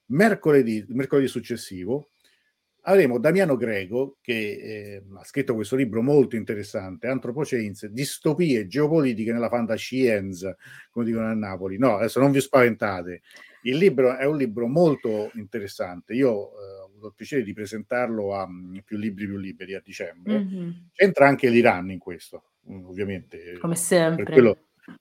[0.07, 2.09] Mercoledì, mercoledì successivo
[2.85, 9.49] avremo Damiano Greco che eh, ha scritto questo libro molto interessante, Anthropocene, distopie geopolitiche nella
[9.49, 10.55] fantascienza,
[10.89, 11.77] come dicono a Napoli.
[11.77, 13.21] No, adesso non vi spaventate.
[13.63, 16.13] Il libro è un libro molto interessante.
[16.13, 19.81] Io eh, ho avuto il piacere di presentarlo a um, più libri più liberi a
[19.83, 20.39] dicembre.
[20.39, 20.69] Mm-hmm.
[20.91, 23.57] C'entra anche l'Iran in questo, ovviamente.
[23.59, 24.25] Come sempre.
[24.25, 24.57] Per quello,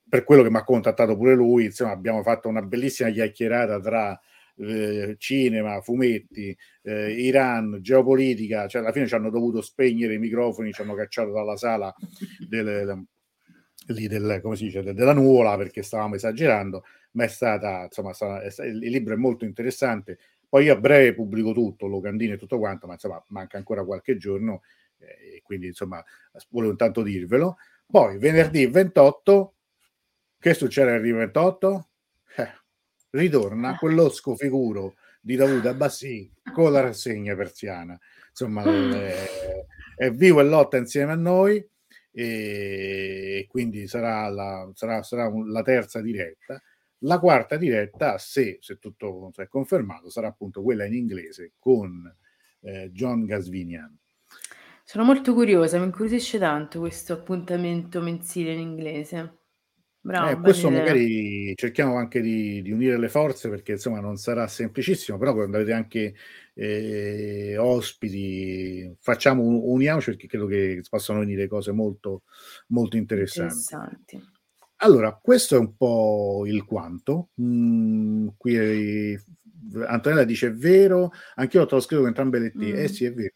[0.08, 4.20] per quello che mi ha contattato pure lui, insomma, abbiamo fatto una bellissima chiacchierata tra
[4.62, 10.72] eh, cinema, fumetti, eh, Iran, geopolitica, cioè alla fine ci hanno dovuto spegnere i microfoni,
[10.72, 11.94] ci hanno cacciato dalla sala
[12.48, 13.04] del,
[13.88, 18.40] lì del, come si dice, della nuvola perché stavamo esagerando, ma è stata, insomma, stata,
[18.40, 20.18] è, il libro è molto interessante.
[20.48, 24.16] Poi io a breve pubblico tutto, locandine e tutto quanto, ma insomma manca ancora qualche
[24.18, 24.62] giorno,
[24.98, 26.02] eh, quindi insomma
[26.50, 27.56] volevo intanto dirvelo.
[27.86, 29.54] Poi venerdì 28,
[30.38, 31.88] che succede venerdì 28?
[32.36, 32.61] Eh,
[33.12, 37.98] ritorna quell'osco figuro di Davuto Abbassi con la rassegna persiana.
[38.28, 39.64] Insomma, è,
[39.96, 41.64] è vivo e lotta insieme a noi
[42.10, 46.60] e quindi sarà la, sarà, sarà la terza diretta.
[47.04, 52.14] La quarta diretta, se, se tutto è confermato, sarà appunto quella in inglese con
[52.60, 53.96] eh, John Gasvinian.
[54.84, 59.38] Sono molto curiosa, mi incuriosisce tanto questo appuntamento mensile in inglese.
[60.04, 64.48] Bravo, Eh, questo magari cerchiamo anche di, di unire le forze perché insomma non sarà
[64.48, 66.14] semplicissimo, però quando avete anche
[66.54, 72.22] eh, ospiti, facciamo uniamoci perché credo che possano venire cose molto,
[72.68, 73.52] molto interessanti.
[73.52, 74.30] Interessanti.
[74.78, 77.28] Allora, questo è un po' il quanto.
[77.40, 79.22] Mm, qui eh,
[79.86, 82.60] Antonella dice è vero, anch'io l'ho scritto con entrambe le T.
[82.60, 82.86] Eh mm.
[82.86, 83.34] sì, è vero.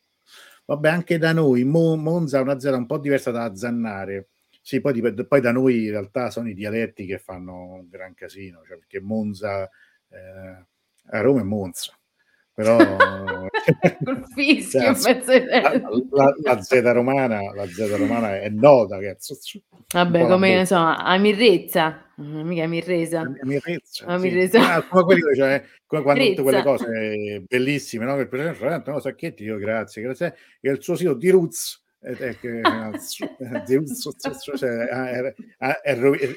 [0.64, 4.30] Vabbè, anche da noi Mo- Monza è una zona un po' diversa da Zannare.
[4.66, 8.64] Sì, poi, poi, da noi in realtà sono i dialetti che fanno un gran casino,
[8.66, 9.62] cioè perché Monza
[10.08, 10.66] eh,
[11.10, 11.96] a Roma è Monza
[12.52, 12.78] però
[14.02, 15.78] col fischio cioè, la,
[16.10, 19.36] la, la, Z romana la Z romana è nota cazzo.
[19.92, 24.58] vabbè come so Amirrezza mica Amirresa Amirrezza, Amirrezza.
[24.58, 24.66] Sì.
[24.70, 28.18] Ah, come, quelli, cioè, come quando tutte quelle cose bellissime no?
[28.18, 31.84] il presidente no, Sacchetti io grazie grazie e il suo sito di Roots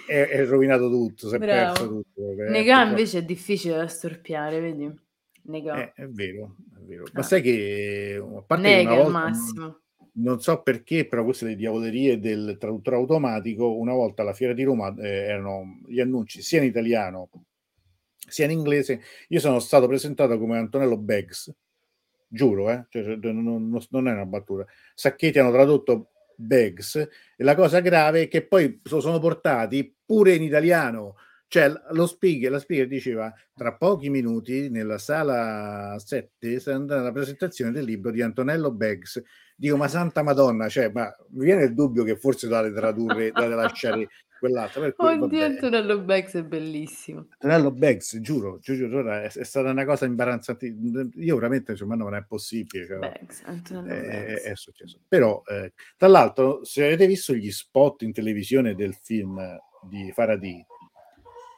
[0.08, 5.08] è, è, rovinato tutto si è perso tutto Negà invece è difficile da storpiare vedi
[5.50, 5.82] Nega.
[5.82, 7.04] Eh, è vero, è vero.
[7.14, 7.24] Ma ah.
[7.24, 9.80] sai che a parte Nega volta, non,
[10.14, 14.64] non, so perché, però queste le diavolerie del traduttore automatico, una volta alla fiera di
[14.64, 17.30] Roma eh, erano gli annunci sia in italiano
[18.28, 19.02] sia in inglese.
[19.30, 21.52] Io sono stato presentato come Antonello Beggs,
[22.30, 22.86] giuro, eh?
[22.90, 24.66] cioè, non, non, non, è una battuta.
[24.94, 30.44] Sacchetti hanno tradotto Beggs e la cosa grave è che poi sono portati pure in
[30.44, 31.16] italiano
[31.50, 37.12] cioè, lo speaker, la speaker diceva tra pochi minuti nella sala 7 sarà andata la
[37.12, 39.20] presentazione del libro di Antonello Beggs.
[39.56, 43.56] Dico, ma santa madonna, cioè, ma mi viene il dubbio che forse dovete tradurre, dovete
[43.56, 44.08] lasciare
[44.40, 44.82] quell'altro.
[44.82, 45.44] Per cui, Oddio.
[45.44, 47.28] Antonello Beggs è bellissimo.
[47.30, 50.74] Antonello Beggs, giuro, giuro, è, è, stata una cosa imbarazzante.
[51.16, 52.88] Io veramente, insomma, non è possibile.
[52.88, 53.44] Cioè, Beggs,
[53.86, 55.00] è, è, successo.
[55.08, 59.40] Però, eh, tra l'altro, se avete visto gli spot in televisione del film
[59.90, 60.66] di Faraday,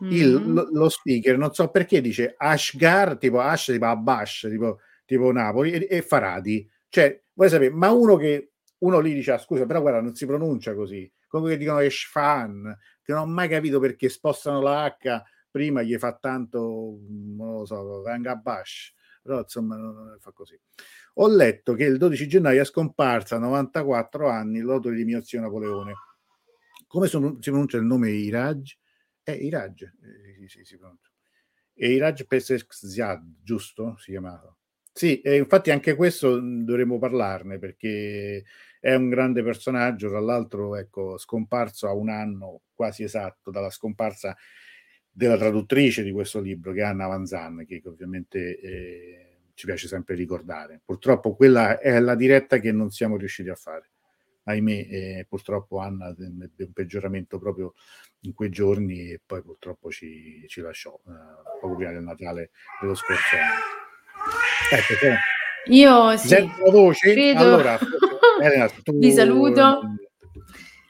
[0.02, 0.54] il, mm-hmm.
[0.54, 5.72] lo, lo, speaker non so perché dice Ashgar tipo Ash tipo Abash tipo, tipo Napoli
[5.74, 9.82] e, e, Faradi cioè vuoi sapere ma uno che uno lì dice ah, scusa però
[9.82, 14.10] guarda non si pronuncia così come che dicono Eshfan che non ho mai capito perché
[14.10, 19.78] spostano la H prima gli fa tanto non lo so Abash però insomma
[20.20, 20.60] fa così
[21.16, 25.42] ho letto che il 12 gennaio è scomparsa a 94 anni l'autore di Mio zio
[25.42, 25.94] Napoleone
[26.88, 28.76] come sono, si pronuncia il nome Iraj
[29.24, 30.80] è Iraj, eh, sì, sì,
[31.74, 33.96] E Iraj Pesexziad, giusto?
[33.98, 34.56] Si chiamava.
[34.94, 38.44] Sì, e infatti anche questo dovremmo parlarne perché
[38.80, 44.36] è un grande personaggio, tra l'altro ecco, scomparso a un anno quasi esatto dalla scomparsa
[45.10, 50.16] della traduttrice di questo libro, che è Anna Vanzan, che ovviamente eh, ci piace sempre
[50.16, 50.82] ricordare.
[50.84, 53.92] Purtroppo quella è la diretta che non siamo riusciti a fare
[54.44, 57.74] ahimè, eh, purtroppo Anna ebbe un peggioramento proprio
[58.22, 62.96] in quei giorni e poi purtroppo ci, ci lasciò eh, poco prima del Natale dello
[62.96, 63.81] scorso anno.
[64.70, 65.18] Ecco, cioè,
[65.66, 67.40] io sì, voce, credo...
[67.40, 67.80] allora,
[68.42, 69.82] Elena, tu, vi saluto.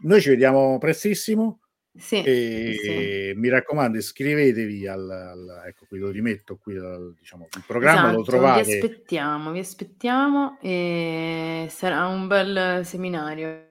[0.02, 1.60] Noi ci vediamo prestissimo.
[1.94, 3.34] Sì, sì.
[3.36, 8.18] mi raccomando, iscrivetevi al, al, ecco qui lo rimetto qui al, diciamo, il programma esatto,
[8.18, 8.64] lo trovate.
[8.64, 13.70] Vi aspettiamo, vi aspettiamo e sarà un bel seminario.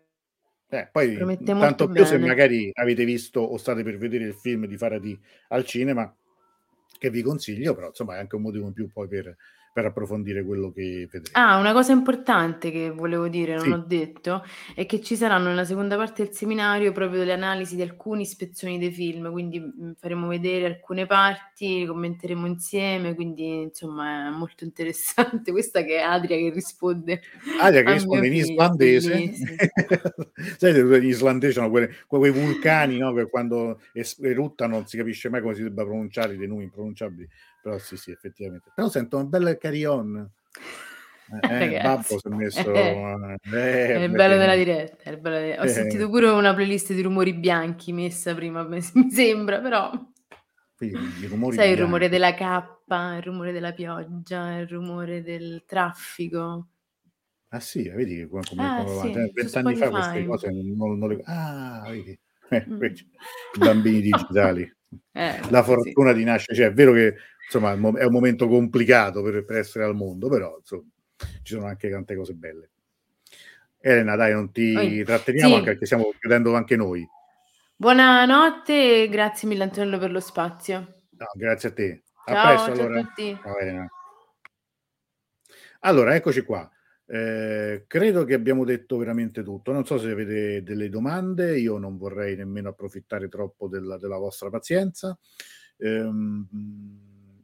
[0.69, 2.07] Eh, poi tanto più bene.
[2.07, 6.15] se magari avete visto o state per vedere il film di Faradi al cinema,
[6.99, 9.35] che vi consiglio, però insomma è anche un motivo in più poi per
[9.73, 11.29] per approfondire quello che vedremo.
[11.33, 13.71] Ah, una cosa importante che volevo dire, non sì.
[13.71, 14.43] ho detto,
[14.75, 18.79] è che ci saranno nella seconda parte del seminario proprio delle analisi di alcune ispezioni
[18.79, 25.53] dei film, quindi mm, faremo vedere alcune parti, commenteremo insieme, quindi insomma è molto interessante.
[25.53, 27.21] Questa che è Adria che risponde.
[27.61, 29.33] Adria che risponde in islandese.
[30.59, 33.13] Sai, gli islandesi sono quei, quei vulcani no?
[33.13, 33.81] che quando
[34.21, 37.29] eruttano non si capisce mai come si debba pronunciare dei nomi impronunciabili
[37.63, 38.71] però sì, sì, effettivamente.
[38.75, 40.31] Però sento un bel carillon.
[41.43, 42.75] Eh, eh Babbo si è messo...
[42.75, 45.17] Eh, è il bello della diretta.
[45.17, 45.63] Bello della...
[45.63, 49.91] Ho sentito pure una playlist di rumori bianchi messa prima, mi sembra, però...
[50.77, 50.91] Sì,
[51.51, 56.69] Sai il rumore della cappa, il rumore della pioggia, il rumore del traffico.
[57.49, 61.21] Ah sì, vedi come, come, ah, come sì, vent'anni fa queste cose non, non le...
[61.25, 62.81] Ah, vedi, eh, mm.
[63.59, 64.75] bambini digitali.
[65.13, 66.17] Eh, la fortuna sì.
[66.17, 67.15] di nascere, cioè è vero che
[67.53, 70.85] insomma è un momento complicato per, per essere al mondo, però insomma,
[71.43, 72.71] ci sono anche tante cose belle.
[73.81, 75.03] Elena, dai, non ti Oi.
[75.03, 75.55] tratteniamo sì.
[75.55, 77.07] anche perché stiamo chiudendo anche noi.
[77.75, 80.79] Buonanotte e grazie mille Antonello per lo spazio.
[81.11, 82.03] No, grazie a te.
[82.27, 83.01] A ciao, presto ciao allora.
[83.01, 83.39] A tutti.
[83.43, 83.89] Ciao, Elena.
[85.81, 86.71] Allora, eccoci qua.
[87.07, 89.73] Eh, credo che abbiamo detto veramente tutto.
[89.73, 94.51] Non so se avete delle domande, io non vorrei nemmeno approfittare troppo della, della vostra
[94.51, 95.19] pazienza.
[95.79, 96.47] Ehm,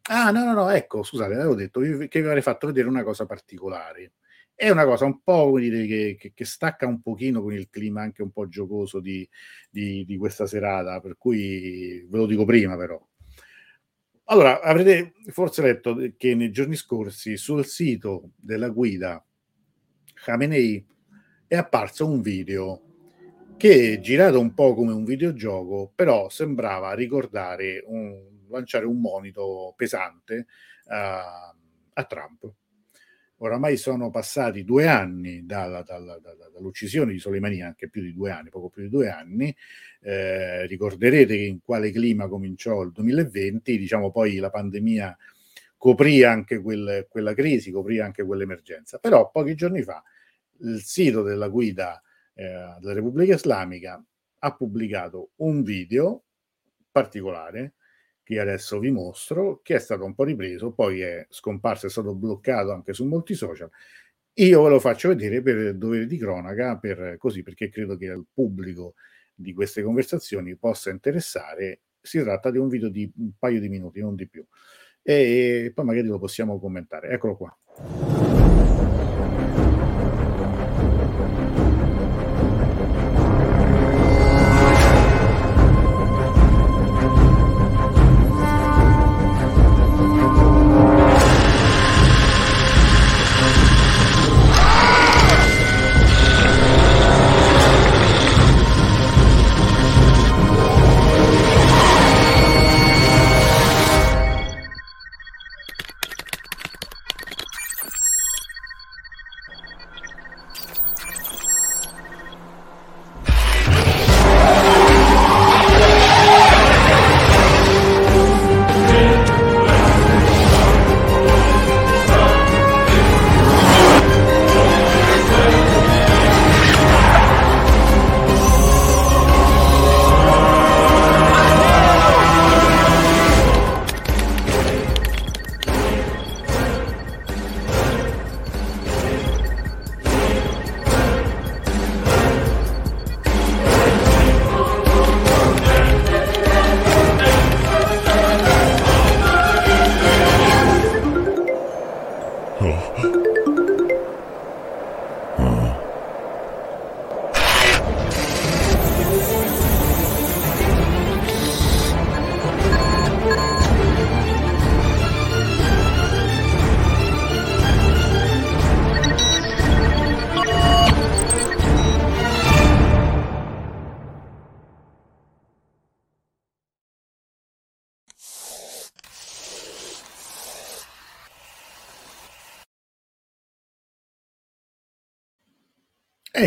[0.08, 3.26] Ah, no, no, no, ecco, scusate, avevo detto che vi avrei fatto vedere una cosa
[3.26, 4.12] particolare.
[4.54, 7.68] È una cosa un po', come dire, che, che, che stacca un pochino con il
[7.68, 9.28] clima anche un po' giocoso di,
[9.68, 13.04] di, di questa serata, per cui ve lo dico prima però.
[14.28, 19.24] Allora, avrete forse letto che nei giorni scorsi sul sito della guida
[20.14, 20.84] Khamenei
[21.46, 22.82] è apparso un video
[23.56, 30.46] che girato un po' come un videogioco, però sembrava ricordare un, lanciare un monito pesante
[30.86, 30.92] uh,
[31.92, 32.52] a Trump.
[33.38, 38.30] Oramai sono passati due anni dalla, dalla, dalla, dall'uccisione di Soleimani, anche più di due
[38.30, 39.54] anni, poco più di due anni.
[40.00, 45.16] Eh, ricorderete che in quale clima cominciò il 2020, diciamo poi la pandemia
[45.76, 48.98] coprì anche quel, quella crisi, coprì anche quell'emergenza.
[48.98, 50.02] Però pochi giorni fa
[50.60, 52.00] il sito della guida
[52.32, 54.02] eh, della Repubblica Islamica
[54.38, 56.24] ha pubblicato un video
[56.90, 57.74] particolare
[58.26, 62.12] che adesso vi mostro, che è stato un po' ripreso, poi è scomparso, è stato
[62.12, 63.70] bloccato anche su molti social.
[64.38, 68.26] Io ve lo faccio vedere per dovere di cronaca, per, così perché credo che al
[68.34, 68.94] pubblico
[69.32, 71.82] di queste conversazioni possa interessare.
[72.00, 74.44] Si tratta di un video di un paio di minuti, non di più.
[75.02, 77.10] E, poi magari lo possiamo commentare.
[77.10, 78.15] Eccolo qua.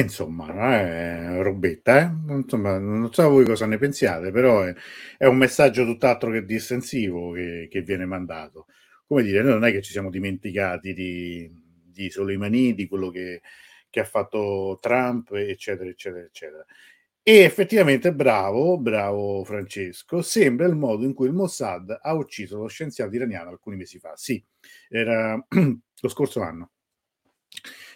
[0.10, 2.34] Insomma, è robetta, eh?
[2.34, 4.74] Insomma, non so voi cosa ne pensiate, però è,
[5.18, 8.66] è un messaggio tutt'altro che distensivo che, che, viene mandato.
[9.06, 11.48] Come dire, noi non è che ci siamo dimenticati di,
[11.86, 13.42] di Soleimani, di quello che,
[13.90, 16.66] che ha fatto Trump, eccetera, eccetera, eccetera.
[17.22, 22.68] E effettivamente, bravo, bravo Francesco, sembra il modo in cui il Mossad ha ucciso lo
[22.68, 24.14] scienziato iraniano alcuni mesi fa.
[24.16, 24.44] Sì,
[24.90, 25.36] era
[26.02, 26.72] lo scorso anno.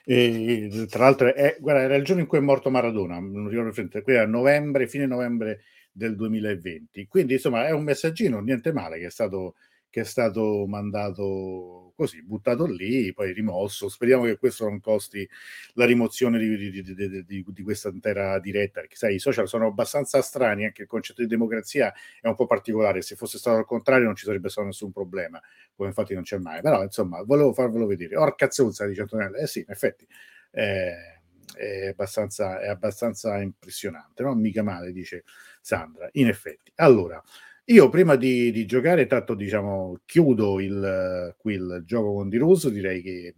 [0.06, 3.72] E, tra l'altro, è, guarda, era il giorno in cui è morto Maradona, non ricordo
[3.72, 7.08] frente, qui a novembre, fine novembre del 2020.
[7.08, 9.56] Quindi, insomma, è un messaggino, niente male, che è stato,
[9.89, 13.89] che è stato mandato così, buttato lì, poi rimosso.
[13.89, 15.28] Speriamo che questo non costi
[15.74, 20.22] la rimozione di, di, di, di, questa intera diretta, perché sai, i social sono abbastanza
[20.22, 24.06] strani, anche il concetto di democrazia è un po' particolare, se fosse stato al contrario
[24.06, 25.41] non ci sarebbe stato nessun problema,
[25.76, 28.18] come infatti non c'è mai, però insomma, volevo farvelo vedere.
[28.18, 30.08] Orca zuzza, dice Antonella, eh sì, in effetti...
[30.52, 31.12] Eh,
[31.54, 34.34] è abbastanza, è abbastanza impressionante, no?
[34.34, 35.24] Mica male, dice
[35.62, 36.10] Sandra.
[36.14, 36.72] In effetti.
[36.76, 37.22] Allora,
[37.66, 42.70] io prima di, di giocare, tanto diciamo, chiudo il, qui il gioco con Di Russo,
[42.70, 43.36] direi che,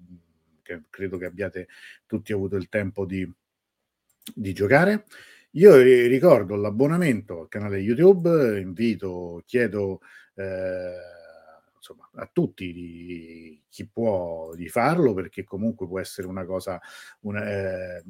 [0.61, 1.67] che, credo che abbiate
[2.07, 3.30] tutti avuto il tempo di,
[4.34, 5.05] di giocare.
[5.51, 10.01] Io ricordo l'abbonamento al canale YouTube, invito, chiedo
[10.36, 10.95] eh,
[11.78, 16.82] insomma, a tutti di, chi può di farlo perché comunque può essere una cosa
[17.21, 18.03] una, eh,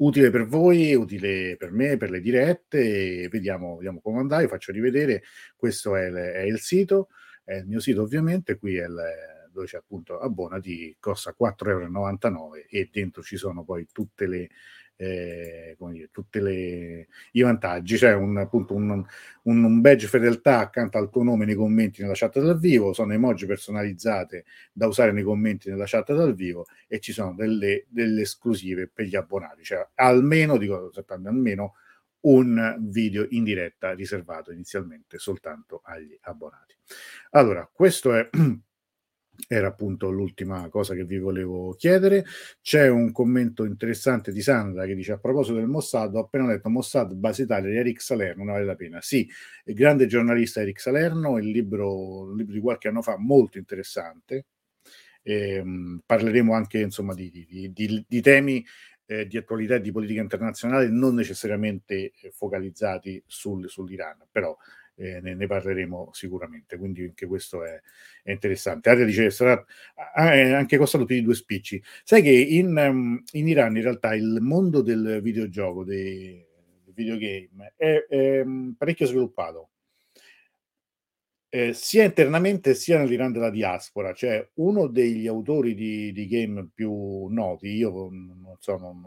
[0.00, 3.28] utile per voi, utile per me, per le dirette.
[3.28, 5.22] Vediamo, vediamo come andare, faccio rivedere.
[5.56, 7.08] Questo è, le, è, il sito,
[7.44, 8.98] è il mio sito ovviamente, qui è il,
[9.52, 14.48] dove c'è appunto abbonati, costa 4,99 euro e dentro ci sono poi tutte le
[15.00, 15.76] eh,
[16.12, 16.38] tutti
[17.32, 18.90] i vantaggi, c'è un, appunto un,
[19.44, 23.14] un, un, badge fedeltà accanto al tuo nome nei commenti nella chat dal vivo, sono
[23.14, 28.20] emoji personalizzate da usare nei commenti nella chat dal vivo e ci sono delle, delle
[28.22, 31.74] esclusive per gli abbonati, cioè almeno, dico almeno
[32.22, 36.74] un video in diretta riservato inizialmente soltanto agli abbonati.
[37.30, 38.28] Allora, questo è
[39.48, 42.24] era appunto l'ultima cosa che vi volevo chiedere.
[42.60, 46.68] C'è un commento interessante di Sandra che dice a proposito del Mossad, ho appena letto
[46.68, 49.00] Mossad, base Italia di Eric Salerno, non vale la pena.
[49.00, 49.28] Sì,
[49.64, 54.46] il grande giornalista Eric Salerno, il libro, il libro di qualche anno fa, molto interessante.
[55.22, 55.62] Eh,
[56.04, 58.64] parleremo anche insomma di, di, di, di temi
[59.10, 64.56] eh, di attualità e di politica internazionale non necessariamente focalizzati sul, sull'Iran, però
[65.00, 67.80] eh, ne, ne, parleremo sicuramente, quindi anche questo è,
[68.22, 68.90] è interessante.
[68.90, 69.64] Aria dice sarà
[70.14, 71.82] anche costato più di due spicci.
[72.04, 76.44] Sai che in, um, in Iran in realtà il mondo del videogioco, dei
[76.92, 79.70] videogame, è, è mm, parecchio sviluppato.
[81.52, 87.26] Eh, sia internamente sia nell'Iran della diaspora, cioè uno degli autori di, di game più
[87.26, 89.00] noti, io non so, non,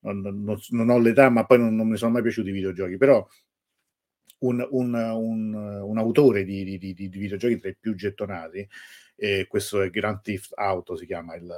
[0.00, 3.26] non, non, non ho l'età, ma poi non, mi sono mai piaciuti i videogiochi, però
[4.42, 8.66] un, un, un, un autore di, di, di, di, videogiochi tra i più gettonati,
[9.16, 11.52] e questo è Grand Theft Auto, si chiama il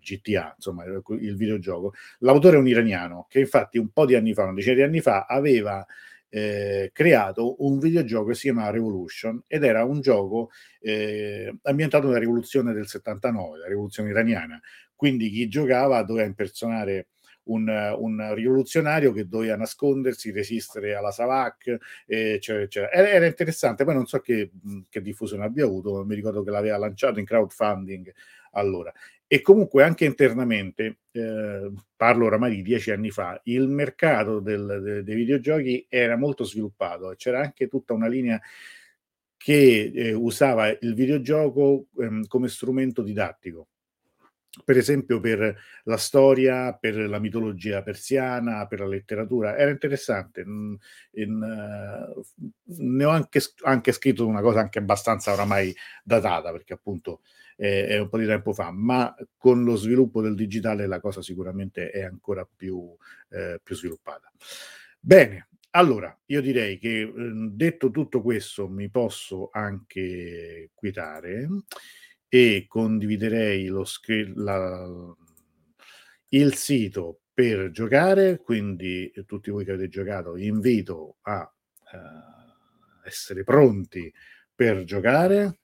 [0.00, 1.94] GTA, insomma, il, il videogioco.
[2.20, 5.00] L'autore è un iraniano che infatti un po' di anni fa, una decina di anni
[5.00, 5.84] fa, aveva
[6.30, 10.50] eh, creato un videogioco che si chiama Revolution ed era un gioco
[10.80, 14.60] eh, ambientato nella rivoluzione del 79, la rivoluzione iraniana.
[14.94, 17.08] Quindi chi giocava doveva impersonare
[17.48, 21.76] un, un, rivoluzionario che doveva nascondersi, resistere alla Savac,
[22.06, 22.92] eccetera, eccetera.
[22.92, 24.50] Era, interessante, poi non so che,
[24.88, 28.12] che diffusione abbia avuto, mi ricordo che l'aveva lanciato in crowdfunding
[28.52, 28.92] allora.
[29.26, 35.02] E comunque anche internamente, eh, parlo oramai di dieci anni fa, il mercato del, de,
[35.02, 38.40] dei videogiochi era molto sviluppato c'era anche tutta una linea
[39.36, 43.68] che eh, usava il videogioco ehm, come strumento didattico
[44.64, 49.56] per esempio per la storia, per la mitologia persiana, per la letteratura.
[49.56, 50.42] Era interessante.
[50.42, 50.76] In,
[51.12, 52.24] in, uh,
[52.64, 57.20] ne ho anche, anche, scritto una cosa anche abbastanza oramai datata, perché appunto
[57.56, 61.22] è, è, un po' di tempo fa, ma con lo sviluppo del digitale la cosa
[61.22, 62.94] sicuramente è ancora più,
[63.30, 64.30] eh, più sviluppata.
[65.00, 71.46] Bene, allora, io direi che detto tutto questo mi posso anche quietare
[72.28, 75.14] e condividerei lo scri- la,
[76.28, 81.50] il sito per giocare, quindi tutti voi che avete giocato vi invito a
[81.92, 84.12] uh, essere pronti
[84.54, 85.60] per giocare.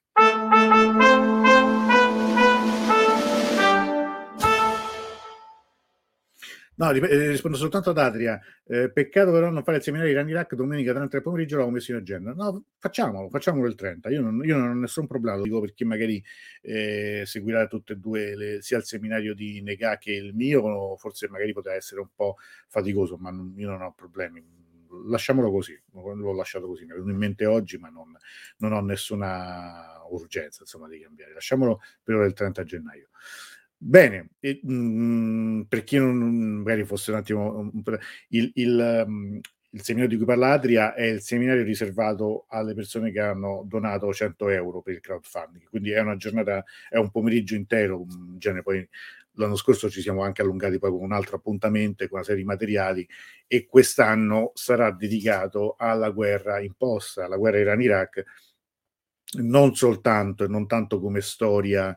[6.77, 8.39] No, eh, rispondo soltanto ad Adria.
[8.65, 11.91] Eh, peccato però non fare il seminario di Rani Rack domenica 30 pomeriggio, l'avevo messo
[11.91, 12.33] in agenda.
[12.33, 14.09] No, facciamolo, facciamolo il 30.
[14.09, 16.21] Io non, io non ho nessun problema, lo dico per chi magari
[16.61, 21.29] eh, seguirà tutte e due, le, sia il seminario di Nega che il mio, forse
[21.29, 22.35] magari potrà essere un po'
[22.67, 24.43] faticoso, ma non, io non ho problemi.
[25.07, 28.15] Lasciamolo così, l'ho lasciato così, mi è venuto in mente oggi, ma non,
[28.57, 31.33] non ho nessuna urgenza insomma, di cambiare.
[31.33, 33.09] Lasciamolo per ora il 30 gennaio.
[33.77, 36.15] Bene, e, mh, mm, per chi non
[36.63, 37.71] magari fosse un attimo
[38.29, 39.39] il, il, um,
[39.71, 44.11] il, seminario di cui parla Adria è il seminario riservato alle persone che hanno donato
[44.13, 48.63] 100 euro per il crowdfunding, quindi è una giornata, è un pomeriggio intero, in genere.
[48.63, 48.89] Poi
[49.33, 52.47] l'anno scorso ci siamo anche allungati poi con un altro appuntamento con una serie di
[52.47, 53.07] materiali
[53.47, 58.23] e quest'anno sarà dedicato alla guerra imposta, alla guerra Iran-Iraq,
[59.41, 61.95] non soltanto e non tanto come storia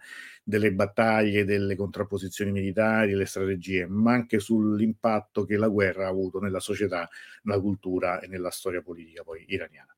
[0.48, 6.40] delle battaglie, delle contrapposizioni militari, le strategie, ma anche sull'impatto che la guerra ha avuto
[6.40, 7.06] nella società,
[7.42, 9.94] nella cultura e nella storia politica poi iraniana.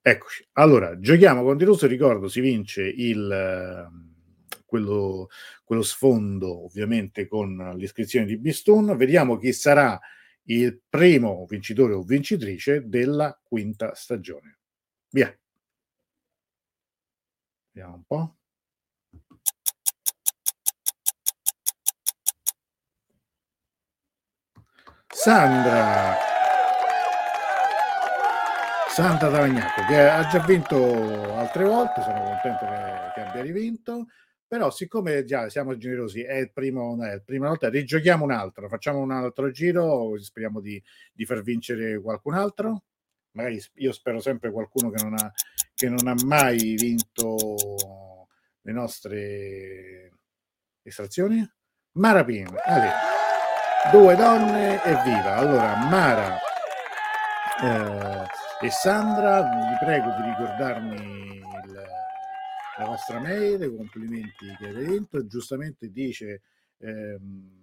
[0.00, 0.48] Eccoci.
[0.52, 3.86] Allora, giochiamo con Russo, ricordo, si vince il,
[4.64, 5.28] quello,
[5.62, 8.96] quello sfondo ovviamente con l'iscrizione di Bistun.
[8.96, 10.00] Vediamo chi sarà
[10.44, 14.56] il primo vincitore o vincitrice della quinta stagione.
[15.10, 15.38] Via.
[17.72, 18.36] Vediamo un po'.
[25.22, 26.16] Sandra.
[28.88, 34.06] Sandra Tavagnacco che ha già vinto altre volte, sono contento che, che abbia rivinto,
[34.44, 38.66] però siccome già siamo generosi, è il primo, è la prima volta, rigiochiamo un altro,
[38.66, 42.82] facciamo un altro giro, speriamo di, di far vincere qualcun altro,
[43.36, 45.32] magari io spero sempre qualcuno che non ha,
[45.72, 48.26] che non ha mai vinto
[48.60, 50.10] le nostre
[50.82, 51.48] estrazioni.
[51.92, 53.11] Marapin, allora
[53.90, 55.36] due donne e viva.
[55.36, 56.38] Allora, Mara
[57.62, 61.82] eh, e Sandra, vi prego di ricordarmi il,
[62.78, 65.26] la vostra mail, i complimenti che avete vinto.
[65.26, 66.42] Giustamente dice
[66.78, 67.60] ehm,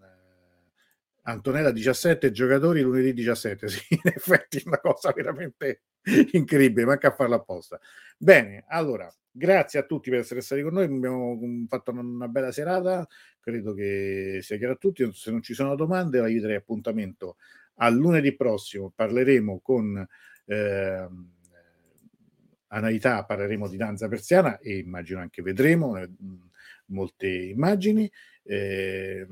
[1.24, 3.68] Antonella 17 giocatori lunedì 17.
[3.70, 5.84] Sì, in effetti è una cosa veramente
[6.32, 7.80] incredibile, manca a farla apposta.
[8.18, 12.52] Bene, allora Grazie a tutti per essere stati con noi, abbiamo mm, fatto una bella
[12.52, 13.08] serata,
[13.40, 17.38] credo che sia chiaro a tutti, se non ci sono domande vi darei appuntamento
[17.76, 20.06] a lunedì prossimo, parleremo con
[20.46, 21.08] eh,
[22.68, 26.10] Anaità, parleremo di danza persiana e immagino anche vedremo eh,
[26.88, 28.12] molte immagini.
[28.44, 29.26] Eh,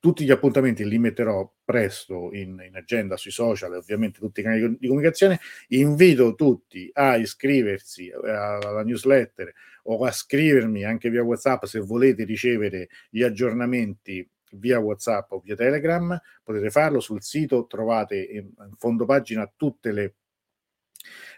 [0.00, 4.42] tutti gli appuntamenti li metterò presto in, in agenda sui social e ovviamente tutti i
[4.42, 5.40] canali di comunicazione.
[5.68, 9.52] Invito tutti a iscriversi alla newsletter
[9.84, 15.56] o a scrivermi anche via WhatsApp se volete ricevere gli aggiornamenti via WhatsApp o via
[15.56, 16.18] Telegram.
[16.42, 20.14] Potete farlo sul sito, trovate in fondo pagina tutte le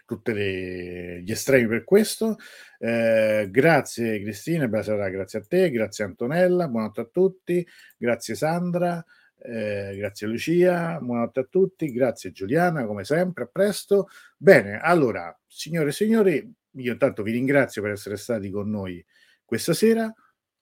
[0.05, 2.37] tutti gli estremi per questo.
[2.79, 7.67] Eh, grazie Cristina, buonasera, grazie a te, grazie Antonella, buonanotte a tutti,
[7.97, 9.03] grazie Sandra,
[9.39, 14.07] eh, grazie Lucia, buonanotte a tutti, grazie Giuliana, come sempre, a presto.
[14.35, 19.03] Bene, allora, signore e signori, io intanto vi ringrazio per essere stati con noi
[19.45, 20.11] questa sera.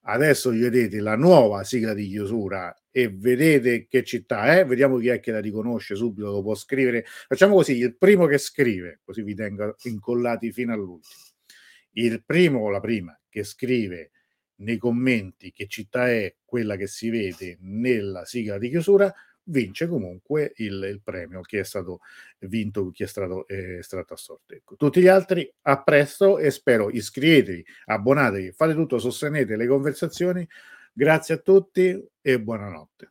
[0.08, 5.20] Adesso vedete la nuova sigla di chiusura e vedete che città è, vediamo chi è
[5.20, 7.06] che la riconosce subito, lo può scrivere.
[7.28, 11.24] Facciamo così, il primo che scrive, così vi tengo incollati fino all'ultimo.
[11.94, 14.12] Il primo o la prima che scrive
[14.58, 19.14] nei commenti che città è quella che si vede nella sigla di chiusura,
[19.48, 22.00] vince comunque il, il premio che è stato
[22.40, 24.56] vinto, chi è stato eh, estratto a sorte.
[24.56, 24.76] Ecco.
[24.76, 30.48] Tutti gli altri a presto e spero iscrivetevi, abbonatevi, fate tutto, sostenete le conversazioni.
[30.94, 33.10] Grazie a tutti e buonanotte.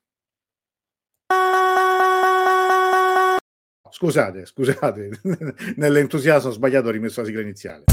[3.91, 5.21] Scusate, scusate,
[5.77, 7.85] nell'entusiasmo ho sbagliato, ho rimesso la sigla iniziale.